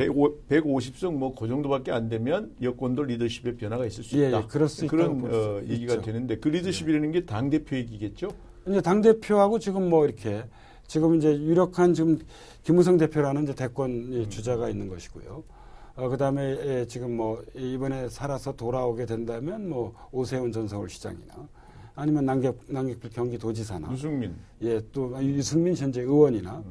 150 0.47 0.97
석 0.97 1.12
뭐 1.13 1.34
그 1.36 1.47
정도밖에 1.49 1.91
안 1.91 2.08
되면 2.08 2.51
여권도 2.62 3.03
리더십에 3.03 3.58
변화가 3.58 3.86
있을 3.86 4.03
수 4.06 4.17
예, 4.17 4.29
있다. 4.29 4.38
예, 4.43 4.43
그럴 4.47 4.69
수 4.69 4.88
그런 4.88 5.21
어, 5.29 5.62
얘기가 5.67 5.95
있죠. 5.95 6.01
예. 6.01 6.06
되는데 6.06 6.38
그 6.38 6.47
리더십이라는 6.47 7.12
게 7.12 7.25
당 7.25 7.49
대표 7.49 7.75
얘기겠죠? 7.75 8.29
이제 8.67 8.79
당 8.79 9.01
대표하고 9.01 9.60
지금 9.60 9.89
뭐 9.89 10.06
이렇게 10.06 10.43
지금 10.88 11.15
이제 11.15 11.30
유력한 11.32 11.93
지금 11.93 12.19
김무성 12.63 12.98
대표라는 12.98 13.43
이제 13.43 13.56
대권 13.56 13.91
음. 13.91 14.13
이 14.13 14.30
주자가 14.30 14.69
있는 14.69 14.88
것이고요. 14.89 15.43
어, 15.96 16.10
그 16.10 16.17
다음에 16.17 16.58
예, 16.65 16.86
지금 16.88 17.15
뭐 17.15 17.43
이번에 17.56 18.10
살아서 18.10 18.56
돌아오게 18.56 19.06
된다면 19.06 19.69
뭐 19.69 19.93
오세훈 20.12 20.52
전 20.52 20.67
서울시장이나 20.67 21.48
아니면 21.96 22.26
남객, 22.26 22.58
남객필 22.67 23.12
경기도지사나 23.12 23.91
유승민. 23.91 24.36
예, 24.63 24.82
또 24.91 25.15
유승민 25.24 25.76
현재 25.76 26.02
의원이나 26.02 26.63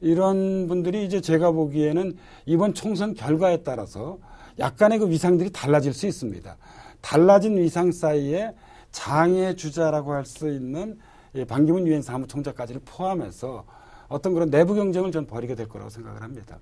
이런 0.00 0.66
분들이 0.66 1.04
이제 1.04 1.20
제가 1.20 1.52
보기에는 1.52 2.16
이번 2.46 2.74
총선 2.74 3.14
결과에 3.14 3.62
따라서 3.62 4.18
약간의 4.58 4.98
그 4.98 5.08
위상들이 5.08 5.50
달라질 5.52 5.92
수 5.92 6.06
있습니다. 6.06 6.56
달라진 7.00 7.56
위상 7.56 7.92
사이에 7.92 8.54
장애 8.90 9.54
주자라고 9.54 10.12
할 10.12 10.24
수 10.24 10.48
있는 10.48 10.98
예, 10.98 11.13
반기문 11.42 11.86
유엔 11.86 12.00
사무총장까지를 12.00 12.82
포함해서 12.84 13.64
어떤 14.08 14.34
그런 14.34 14.50
내부 14.50 14.74
경쟁을 14.74 15.10
전 15.10 15.26
벌이게 15.26 15.56
될 15.56 15.68
거라고 15.68 15.90
생각을 15.90 16.22
합니다. 16.22 16.58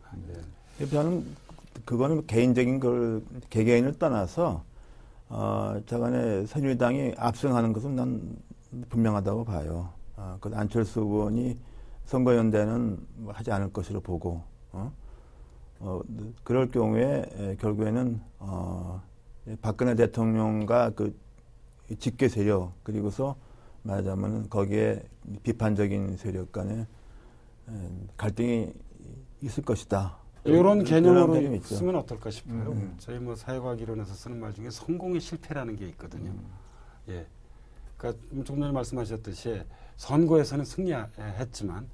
예. 0.80 0.86
저는 0.86 1.26
그거는 1.84 2.26
개인적인 2.26 2.80
걸 2.80 3.22
개개인을 3.50 3.98
떠나서 3.98 4.64
어, 5.28 5.80
저간에 5.86 6.46
새누리당이 6.46 7.14
압승하는 7.16 7.72
것은 7.72 7.96
난 7.96 8.36
분명하다고 8.88 9.44
봐요. 9.44 9.90
어, 10.16 10.38
그 10.40 10.50
안철수 10.54 11.00
의원이 11.00 11.58
선거연대는 12.06 12.98
뭐 13.16 13.32
하지 13.32 13.50
않을 13.50 13.72
것으로 13.72 14.00
보고 14.00 14.42
어? 14.72 14.92
어, 15.80 16.00
그럴 16.44 16.70
경우에 16.70 17.24
에, 17.36 17.56
결국에는 17.56 18.20
어, 18.38 19.02
박근혜 19.60 19.94
대통령과 19.94 20.90
그 20.90 21.14
직계 21.98 22.28
세력 22.28 22.72
그리고서 22.82 23.36
말하자면 23.82 24.48
거기에 24.48 25.02
비판적인 25.42 26.16
세력 26.16 26.52
간에 26.52 26.86
에, 27.68 27.72
갈등이 28.16 28.72
있을 29.42 29.64
것이다. 29.64 30.18
이런 30.44 30.82
개념으로. 30.84 31.60
쓰면 31.62 31.96
어떨까 31.96 32.30
싶어요. 32.30 32.72
음. 32.72 32.94
저희 32.98 33.18
뭐 33.18 33.34
사회과학 33.34 33.80
이론에서 33.80 34.12
쓰는 34.12 34.40
말 34.40 34.52
중에 34.52 34.70
성공의 34.70 35.20
실패라는 35.20 35.76
게 35.76 35.86
있거든요. 35.90 36.32
예. 37.08 37.26
그러니까 37.96 38.22
조금 38.44 38.60
전에 38.60 38.72
말씀하셨듯이 38.72 39.62
선거에서는 39.96 40.64
승리했지만 40.64 41.88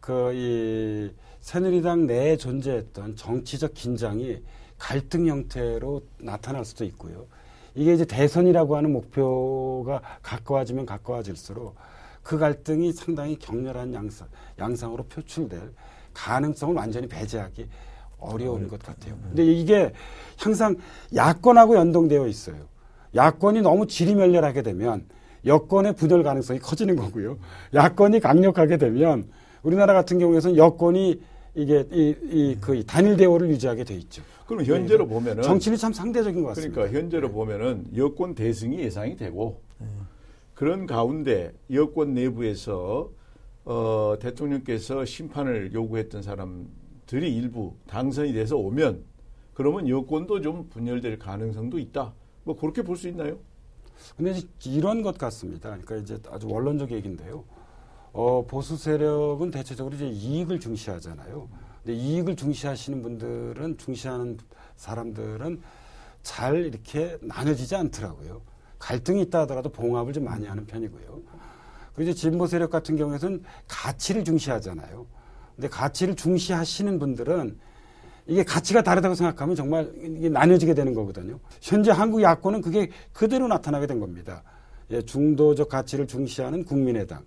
그 0.00 0.32
이 0.34 1.12
새누리당 1.40 2.06
내에 2.06 2.36
존재했던 2.36 3.16
정치적 3.16 3.74
긴장이 3.74 4.42
갈등 4.78 5.26
형태로 5.26 6.02
나타날 6.18 6.64
수도 6.64 6.84
있고요. 6.84 7.26
이게 7.74 7.94
이제 7.94 8.04
대선이라고 8.04 8.76
하는 8.76 8.92
목표가 8.92 10.00
가까워지면 10.22 10.86
가까워질수록 10.86 11.74
그 12.22 12.38
갈등이 12.38 12.92
상당히 12.92 13.36
격렬한 13.38 13.94
양상, 13.94 14.28
양상으로 14.58 15.04
표출될 15.04 15.72
가능성을 16.14 16.74
완전히 16.74 17.08
배제하기 17.08 17.66
어려운 18.18 18.68
것 18.68 18.80
같아요. 18.80 19.16
근데 19.22 19.44
이게 19.44 19.92
항상 20.38 20.76
야권하고 21.14 21.76
연동되어 21.76 22.28
있어요. 22.28 22.56
야권이 23.14 23.62
너무 23.62 23.86
지리멸렬하게 23.86 24.62
되면 24.62 25.06
여권의 25.44 25.94
분열 25.94 26.22
가능성이 26.22 26.60
커지는 26.60 26.94
거고요. 26.96 27.38
야권이 27.74 28.20
강력하게 28.20 28.76
되면 28.76 29.28
우리나라 29.62 29.92
같은 29.92 30.18
경우에서는 30.18 30.56
여권이 30.56 31.20
이게 31.54 31.86
이그 31.90 32.84
단일 32.86 33.16
대우를 33.16 33.50
유지하게 33.50 33.84
돼 33.84 33.94
있죠. 33.94 34.22
그럼 34.52 34.64
현재로 34.66 35.06
보면은 35.06 35.42
정치는 35.42 35.78
참 35.78 35.92
상대적인 35.94 36.42
것 36.42 36.48
같습니다. 36.48 36.74
그러니까 36.74 36.98
현재로 36.98 37.30
보면은 37.32 37.86
여권 37.96 38.34
대승이 38.34 38.80
예상이 38.80 39.16
되고 39.16 39.62
그런 40.54 40.86
가운데 40.86 41.52
여권 41.72 42.12
내부에서 42.14 43.10
어, 43.64 44.14
대통령께서 44.20 45.04
심판을 45.06 45.72
요구했던 45.72 46.22
사람들이 46.22 47.34
일부 47.34 47.74
당선이 47.86 48.32
돼서 48.34 48.56
오면 48.58 49.04
그러면 49.54 49.88
여권도 49.88 50.40
좀 50.42 50.68
분열될 50.68 51.18
가능성도 51.18 51.78
있다. 51.78 52.12
뭐 52.44 52.56
그렇게 52.56 52.82
볼 52.82 52.96
수 52.96 53.08
있나요? 53.08 53.38
근데 54.16 54.34
이런 54.66 55.02
것 55.02 55.16
같습니다. 55.16 55.70
그러니까 55.70 55.96
이제 55.96 56.18
아주 56.30 56.48
원론적 56.48 56.90
얘기인데요. 56.92 57.44
어, 58.12 58.44
보수 58.46 58.76
세력은 58.76 59.50
대체적으로 59.50 59.94
이제 59.94 60.08
이익을 60.08 60.60
중시하잖아요. 60.60 61.48
근데 61.84 61.98
이익을 61.98 62.36
중시하시는 62.36 63.02
분들은 63.02 63.78
중시하는 63.78 64.38
사람들은 64.76 65.60
잘 66.22 66.64
이렇게 66.64 67.18
나눠지지 67.20 67.74
않더라고요. 67.74 68.40
갈등이 68.78 69.22
있다 69.22 69.40
하더라도 69.40 69.68
봉합을 69.70 70.12
좀 70.12 70.24
많이 70.24 70.46
하는 70.46 70.66
편이고요. 70.66 71.20
그리고 71.94 72.12
진보 72.12 72.46
세력 72.46 72.70
같은 72.70 72.96
경우에는 72.96 73.42
가치를 73.68 74.24
중시하잖아요. 74.24 75.06
근데 75.56 75.68
가치를 75.68 76.16
중시하시는 76.16 76.98
분들은 76.98 77.58
이게 78.26 78.44
가치가 78.44 78.82
다르다고 78.82 79.14
생각하면 79.14 79.56
정말 79.56 79.92
이게 80.00 80.28
나뉘어지게 80.28 80.74
되는 80.74 80.94
거거든요. 80.94 81.38
현재 81.60 81.90
한국 81.90 82.22
야권은 82.22 82.62
그게 82.62 82.90
그대로 83.12 83.48
나타나게 83.48 83.86
된 83.86 83.98
겁니다. 83.98 84.42
예, 84.90 85.02
중도적 85.02 85.68
가치를 85.68 86.06
중시하는 86.06 86.64
국민의당, 86.64 87.24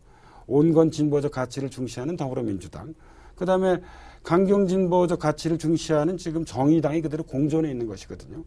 온건 0.48 0.92
진보적 0.92 1.32
가치를 1.32 1.70
중시하는 1.70 2.16
더불어민주당, 2.16 2.94
그 3.36 3.46
다음에 3.46 3.82
강경 4.26 4.68
진보적 4.68 5.20
가치를 5.20 5.58
중시하는 5.58 6.18
지금 6.18 6.44
정의당이 6.44 7.02
그대로 7.02 7.24
공존해 7.24 7.70
있는 7.70 7.88
것이거든요. 7.88 8.44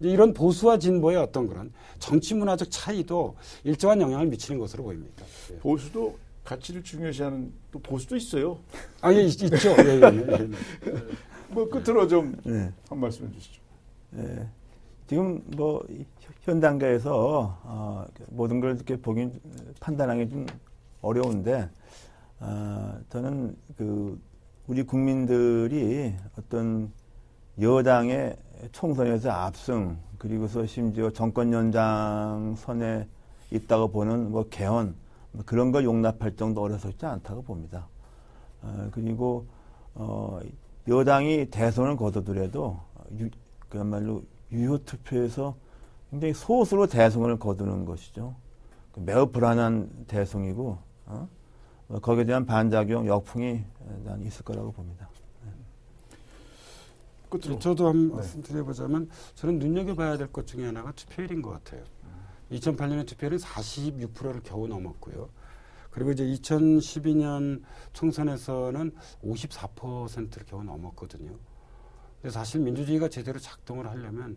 이런 0.00 0.32
보수와 0.32 0.78
진보의 0.78 1.18
어떤 1.18 1.46
그런 1.46 1.72
정치 1.98 2.34
문화적 2.34 2.70
차이도 2.70 3.36
일정한 3.64 4.00
영향을 4.00 4.26
미치는 4.26 4.58
것으로 4.58 4.84
보입니다. 4.84 5.24
예. 5.52 5.58
보수도 5.58 6.18
가치를 6.42 6.82
중요시하는 6.82 7.52
또 7.70 7.78
보수도 7.80 8.16
있어요. 8.16 8.58
아, 9.02 9.12
예, 9.12 9.22
있, 9.22 9.36
죠 9.36 9.70
예, 9.78 9.84
예, 9.84 10.00
예. 10.00 10.48
예. 10.86 11.02
뭐 11.52 11.68
끝으로 11.68 12.08
좀한 12.08 12.40
네. 12.44 12.72
말씀 12.90 13.28
해주시죠. 13.28 13.60
네. 14.12 14.48
지금 15.06 15.42
뭐 15.54 15.82
현 16.42 16.58
단계에서 16.58 17.60
어, 17.62 18.06
모든 18.28 18.60
걸 18.60 18.74
이렇게 18.74 18.96
보긴 18.96 19.40
판단하기 19.78 20.28
좀 20.30 20.46
어려운데 21.02 21.68
어, 22.40 22.98
저는 23.10 23.56
그 23.76 24.18
우리 24.70 24.84
국민들이 24.84 26.14
어떤 26.38 26.92
여당의 27.60 28.36
총선에서 28.70 29.28
압승 29.28 29.98
그리고서 30.16 30.64
심지어 30.64 31.10
정권 31.10 31.52
연장 31.52 32.54
선에 32.56 33.08
있다고 33.50 33.88
보는 33.88 34.30
뭐 34.30 34.48
개헌 34.48 34.94
뭐 35.32 35.42
그런 35.44 35.72
걸 35.72 35.82
용납할 35.82 36.36
정도 36.36 36.62
어려서지 36.62 37.04
않다고 37.04 37.42
봅니다. 37.42 37.88
어, 38.62 38.88
그리고 38.92 39.44
어, 39.96 40.38
여당이 40.86 41.50
대선을 41.50 41.96
거두더라도 41.96 42.78
유, 43.18 43.28
그야말로 43.68 44.22
유효 44.52 44.78
투표에서 44.84 45.56
굉장히 46.12 46.32
소수로 46.32 46.86
대선을 46.86 47.40
거두는 47.40 47.86
것이죠. 47.86 48.36
매우 48.94 49.32
불안한 49.32 50.04
대선이고 50.06 50.78
어? 51.06 51.28
거기에 51.98 52.24
대한 52.24 52.46
반작용, 52.46 53.06
역풍이 53.06 53.64
난 54.04 54.22
있을 54.22 54.44
거라고 54.44 54.72
봅니다. 54.72 55.08
끝으로. 57.28 57.58
저도 57.60 57.88
한 57.88 58.08
네. 58.08 58.14
말씀 58.14 58.42
드려보자면 58.42 59.08
저는 59.36 59.58
눈여겨봐야 59.60 60.16
될 60.16 60.28
것 60.32 60.46
중에 60.46 60.66
하나가 60.66 60.90
투표율인 60.92 61.42
것 61.42 61.50
같아요. 61.50 61.84
2008년에 62.50 63.06
투표율은 63.06 63.38
46%를 63.38 64.40
겨우 64.42 64.66
넘었고요. 64.66 65.28
그리고 65.90 66.10
이제 66.12 66.24
2012년 66.24 67.62
총선에서는 67.92 68.92
54%를 69.24 70.44
겨우 70.46 70.64
넘었거든요. 70.64 71.36
근데 72.20 72.32
사실 72.32 72.60
민주주의가 72.60 73.08
제대로 73.08 73.38
작동을 73.38 73.88
하려면 73.88 74.36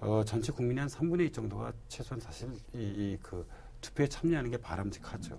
어, 0.00 0.22
전체 0.24 0.52
국민의 0.52 0.82
한 0.82 0.88
3분의 0.88 1.28
2 1.28 1.32
정도가 1.32 1.72
최소한 1.88 2.20
사실 2.20 2.52
이, 2.74 2.78
이 2.78 3.18
그 3.22 3.46
투표에 3.80 4.06
참여하는 4.08 4.50
게 4.50 4.56
바람직하죠. 4.58 5.38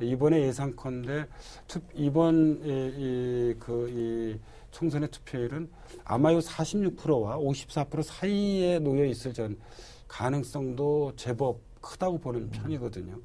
이번에 0.00 0.42
예상컨대 0.42 1.26
투, 1.66 1.80
이번 1.94 2.60
이, 2.64 3.54
그, 3.58 3.88
이 3.90 4.40
총선의 4.70 5.10
투표율은 5.10 5.68
아마 6.04 6.32
요 6.32 6.38
46%와 6.38 7.36
54% 7.38 8.02
사이에 8.02 8.78
놓여 8.78 9.04
있을 9.06 9.32
전 9.32 9.58
가능성도 10.06 11.12
제법 11.16 11.60
크다고 11.80 12.18
보는 12.18 12.50
편이거든요. 12.50 13.18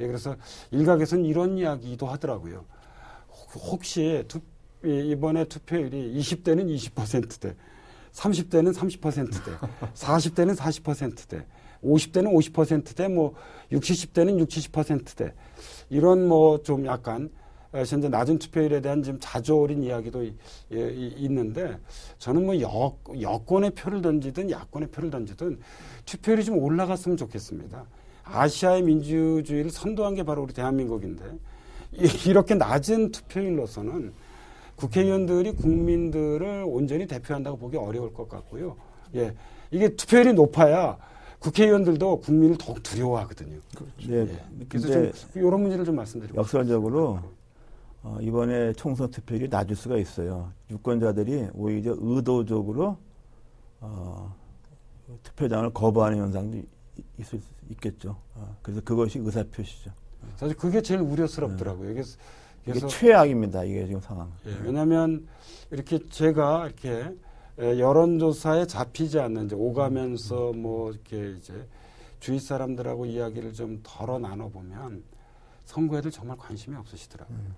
예, 0.00 0.06
그래서 0.06 0.36
일각에서는 0.70 1.24
이런 1.24 1.58
이야기도 1.58 2.06
하더라고요. 2.06 2.64
혹시 3.54 4.24
투, 4.28 4.40
이번에 4.84 5.44
투표율이 5.44 6.14
20대는 6.18 6.74
20%대, 6.74 7.54
30대는 8.12 8.74
30%대, 8.74 9.52
40대는 9.94 10.56
40%대, 10.56 11.46
50대는 11.82 12.52
50%대, 12.52 13.08
뭐 13.08 13.34
60, 13.72 14.14
70대는 14.14 14.38
60, 14.40 14.72
70%대 14.72 15.34
이런 15.90 16.26
뭐 16.28 16.62
좀 16.62 16.86
약간 16.86 17.30
현재 17.72 18.08
낮은 18.08 18.38
투표율에 18.38 18.80
대한 18.80 19.02
지금 19.02 19.18
자조어린 19.20 19.82
이야기도 19.82 20.24
예, 20.24 20.32
있는데 20.70 21.76
저는 22.18 22.44
뭐 22.46 22.60
여, 22.60 22.96
여권의 23.20 23.72
표를 23.72 24.00
던지든 24.00 24.50
야권의 24.50 24.90
표를 24.90 25.10
던지든 25.10 25.58
투표율이 26.06 26.44
좀 26.44 26.58
올라갔으면 26.58 27.16
좋겠습니다. 27.16 27.84
아시아의 28.22 28.82
민주주의를 28.82 29.70
선도한 29.70 30.14
게 30.14 30.22
바로 30.22 30.42
우리 30.42 30.54
대한민국인데 30.54 31.24
이렇게 32.26 32.54
낮은 32.54 33.10
투표율로서는 33.10 34.12
국회의원들이 34.76 35.52
국민들을 35.52 36.64
온전히 36.66 37.06
대표한다고 37.06 37.58
보기 37.58 37.76
어려울 37.76 38.12
것 38.12 38.28
같고요. 38.28 38.76
예. 39.16 39.34
이게 39.72 39.88
투표율이 39.88 40.32
높아야 40.34 40.96
국회의원들도 41.44 42.20
국민을 42.20 42.56
더욱 42.56 42.82
두려워하거든요. 42.82 43.58
그렇죠. 43.76 44.08
네. 44.08 44.26
예. 44.60 44.64
그래서 44.66 44.88
좀 44.88 45.12
이런 45.34 45.60
문제를 45.60 45.84
좀 45.84 45.96
말씀드리고 45.96 46.40
역설적으로 46.40 47.20
어, 48.02 48.18
이번에 48.22 48.72
총선 48.72 49.10
투표율이 49.10 49.48
낮을 49.48 49.76
수가 49.76 49.98
있어요. 49.98 50.50
유권자들이 50.70 51.48
오히려 51.52 51.94
의도적으로 51.98 52.96
어, 53.80 54.34
투표장을 55.22 55.68
거부하는 55.70 56.18
현상도 56.18 56.62
있을 57.18 57.38
수 57.38 57.46
있겠죠. 57.68 58.16
어, 58.34 58.56
그래서 58.62 58.80
그것이 58.80 59.18
의사표시죠. 59.18 59.90
사실 60.36 60.56
그게 60.56 60.80
제일 60.80 61.00
우려스럽더라고요. 61.00 61.90
이게, 61.90 62.02
이게 62.66 62.86
최악입니다. 62.86 63.64
이게 63.64 63.86
지금 63.86 64.00
상황. 64.00 64.32
예, 64.46 64.56
왜냐하면 64.64 65.28
이렇게 65.70 65.98
제가 66.08 66.66
이렇게 66.66 67.14
여론조사에 67.58 68.66
잡히지 68.66 69.18
않는 69.20 69.46
이제 69.46 69.54
오가면서 69.54 70.52
뭐 70.52 70.90
이렇게 70.90 71.34
이제 71.38 71.66
주위 72.20 72.38
사람들하고 72.38 73.06
이야기를 73.06 73.52
좀 73.52 73.80
덜어 73.82 74.18
나눠 74.18 74.48
보면 74.48 75.02
선거에도 75.64 76.10
정말 76.10 76.36
관심이 76.36 76.76
없으시더라고요. 76.76 77.36
음. 77.36 77.54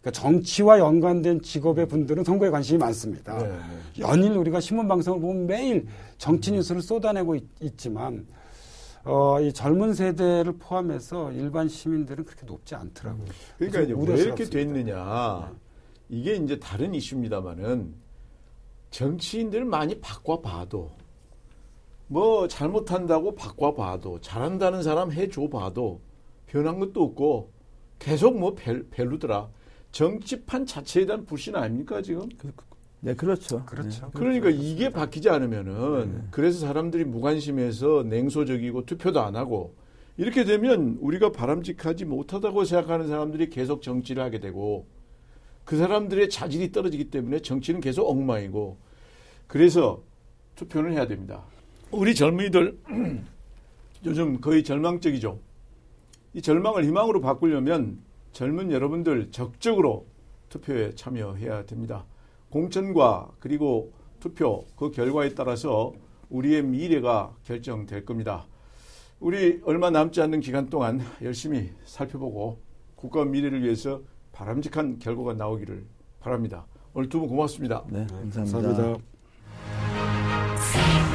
그러니까 0.00 0.10
정치와 0.22 0.78
연관된 0.78 1.42
직업의 1.42 1.86
분들은 1.86 2.24
선거에 2.24 2.48
관심이 2.48 2.78
많습니다. 2.78 3.36
네, 3.36 3.48
네. 3.48 4.00
연일 4.00 4.32
우리가 4.32 4.58
신문 4.60 4.88
방송을 4.88 5.20
보면 5.20 5.46
매일 5.46 5.86
정치 6.16 6.52
뉴스를 6.52 6.80
쏟아내고 6.80 7.36
있, 7.36 7.76
지만 7.76 8.26
어, 9.04 9.40
이 9.40 9.52
젊은 9.52 9.92
세대를 9.92 10.54
포함해서 10.58 11.32
일반 11.32 11.68
시민들은 11.68 12.24
그렇게 12.24 12.46
높지 12.46 12.74
않더라고요. 12.74 13.26
그러니까 13.58 13.80
이제 13.82 13.94
왜 13.94 14.22
이렇게 14.22 14.44
됐느냐. 14.44 15.50
네. 15.50 15.56
이게 16.08 16.36
이제 16.36 16.58
다른 16.58 16.94
이슈입니다만은 16.94 17.94
정치인들 18.90 19.64
많이 19.64 20.00
바꿔봐도 20.00 20.90
뭐 22.08 22.48
잘못한다고 22.48 23.34
바꿔봐도 23.34 24.20
잘한다는 24.20 24.82
사람 24.82 25.12
해줘 25.12 25.48
봐도 25.48 26.00
변한 26.46 26.80
것도 26.80 27.02
없고 27.02 27.52
계속 28.00 28.38
뭐 28.38 28.54
벨, 28.54 28.88
벨루더라. 28.90 29.48
정치판 29.92 30.66
자체에 30.66 31.06
대한 31.06 31.24
불신 31.24 31.54
아닙니까 31.54 32.02
지금? 32.02 32.28
그, 32.36 32.52
그, 32.54 32.64
네, 33.00 33.14
그렇죠. 33.14 33.64
그렇죠. 33.64 34.06
네, 34.06 34.10
그러니까 34.14 34.44
그렇죠. 34.46 34.62
이게 34.62 34.90
바뀌지 34.90 35.30
않으면은 35.30 36.12
네. 36.12 36.22
그래서 36.30 36.66
사람들이 36.66 37.04
무관심해서 37.04 38.04
냉소적이고 38.04 38.86
투표도 38.86 39.20
안 39.20 39.36
하고 39.36 39.74
이렇게 40.16 40.44
되면 40.44 40.98
우리가 41.00 41.32
바람직하지 41.32 42.04
못하다고 42.04 42.64
생각하는 42.64 43.08
사람들이 43.08 43.50
계속 43.50 43.82
정치를 43.82 44.22
하게 44.22 44.40
되고 44.40 44.86
그 45.70 45.76
사람들의 45.76 46.30
자질이 46.30 46.72
떨어지기 46.72 47.10
때문에 47.10 47.42
정치는 47.42 47.80
계속 47.80 48.10
엉망이고 48.10 48.76
그래서 49.46 50.02
투표는 50.56 50.94
해야 50.94 51.06
됩니다. 51.06 51.44
우리 51.92 52.12
젊은이들 52.12 52.76
요즘 54.04 54.40
거의 54.40 54.64
절망적이죠. 54.64 55.38
이 56.34 56.42
절망을 56.42 56.84
희망으로 56.86 57.20
바꾸려면 57.20 58.00
젊은 58.32 58.72
여러분들 58.72 59.30
적극적으로 59.30 60.08
투표에 60.48 60.92
참여해야 60.96 61.66
됩니다. 61.66 62.04
공천과 62.48 63.30
그리고 63.38 63.92
투표 64.18 64.64
그 64.74 64.90
결과에 64.90 65.36
따라서 65.36 65.92
우리의 66.30 66.64
미래가 66.64 67.32
결정될 67.44 68.04
겁니다. 68.04 68.44
우리 69.20 69.60
얼마 69.62 69.90
남지 69.90 70.20
않는 70.20 70.40
기간 70.40 70.68
동안 70.68 71.00
열심히 71.22 71.70
살펴보고 71.84 72.58
국가 72.96 73.24
미래를 73.24 73.62
위해서 73.62 74.02
바람직한 74.40 74.98
결과가 74.98 75.34
나오기를 75.34 75.84
바랍니다. 76.18 76.64
오늘 76.94 77.10
두 77.10 77.20
분 77.20 77.28
고맙습니다. 77.28 77.84
네, 77.88 78.06
감사합니다. 78.06 78.62
감사합니다. 78.72 81.09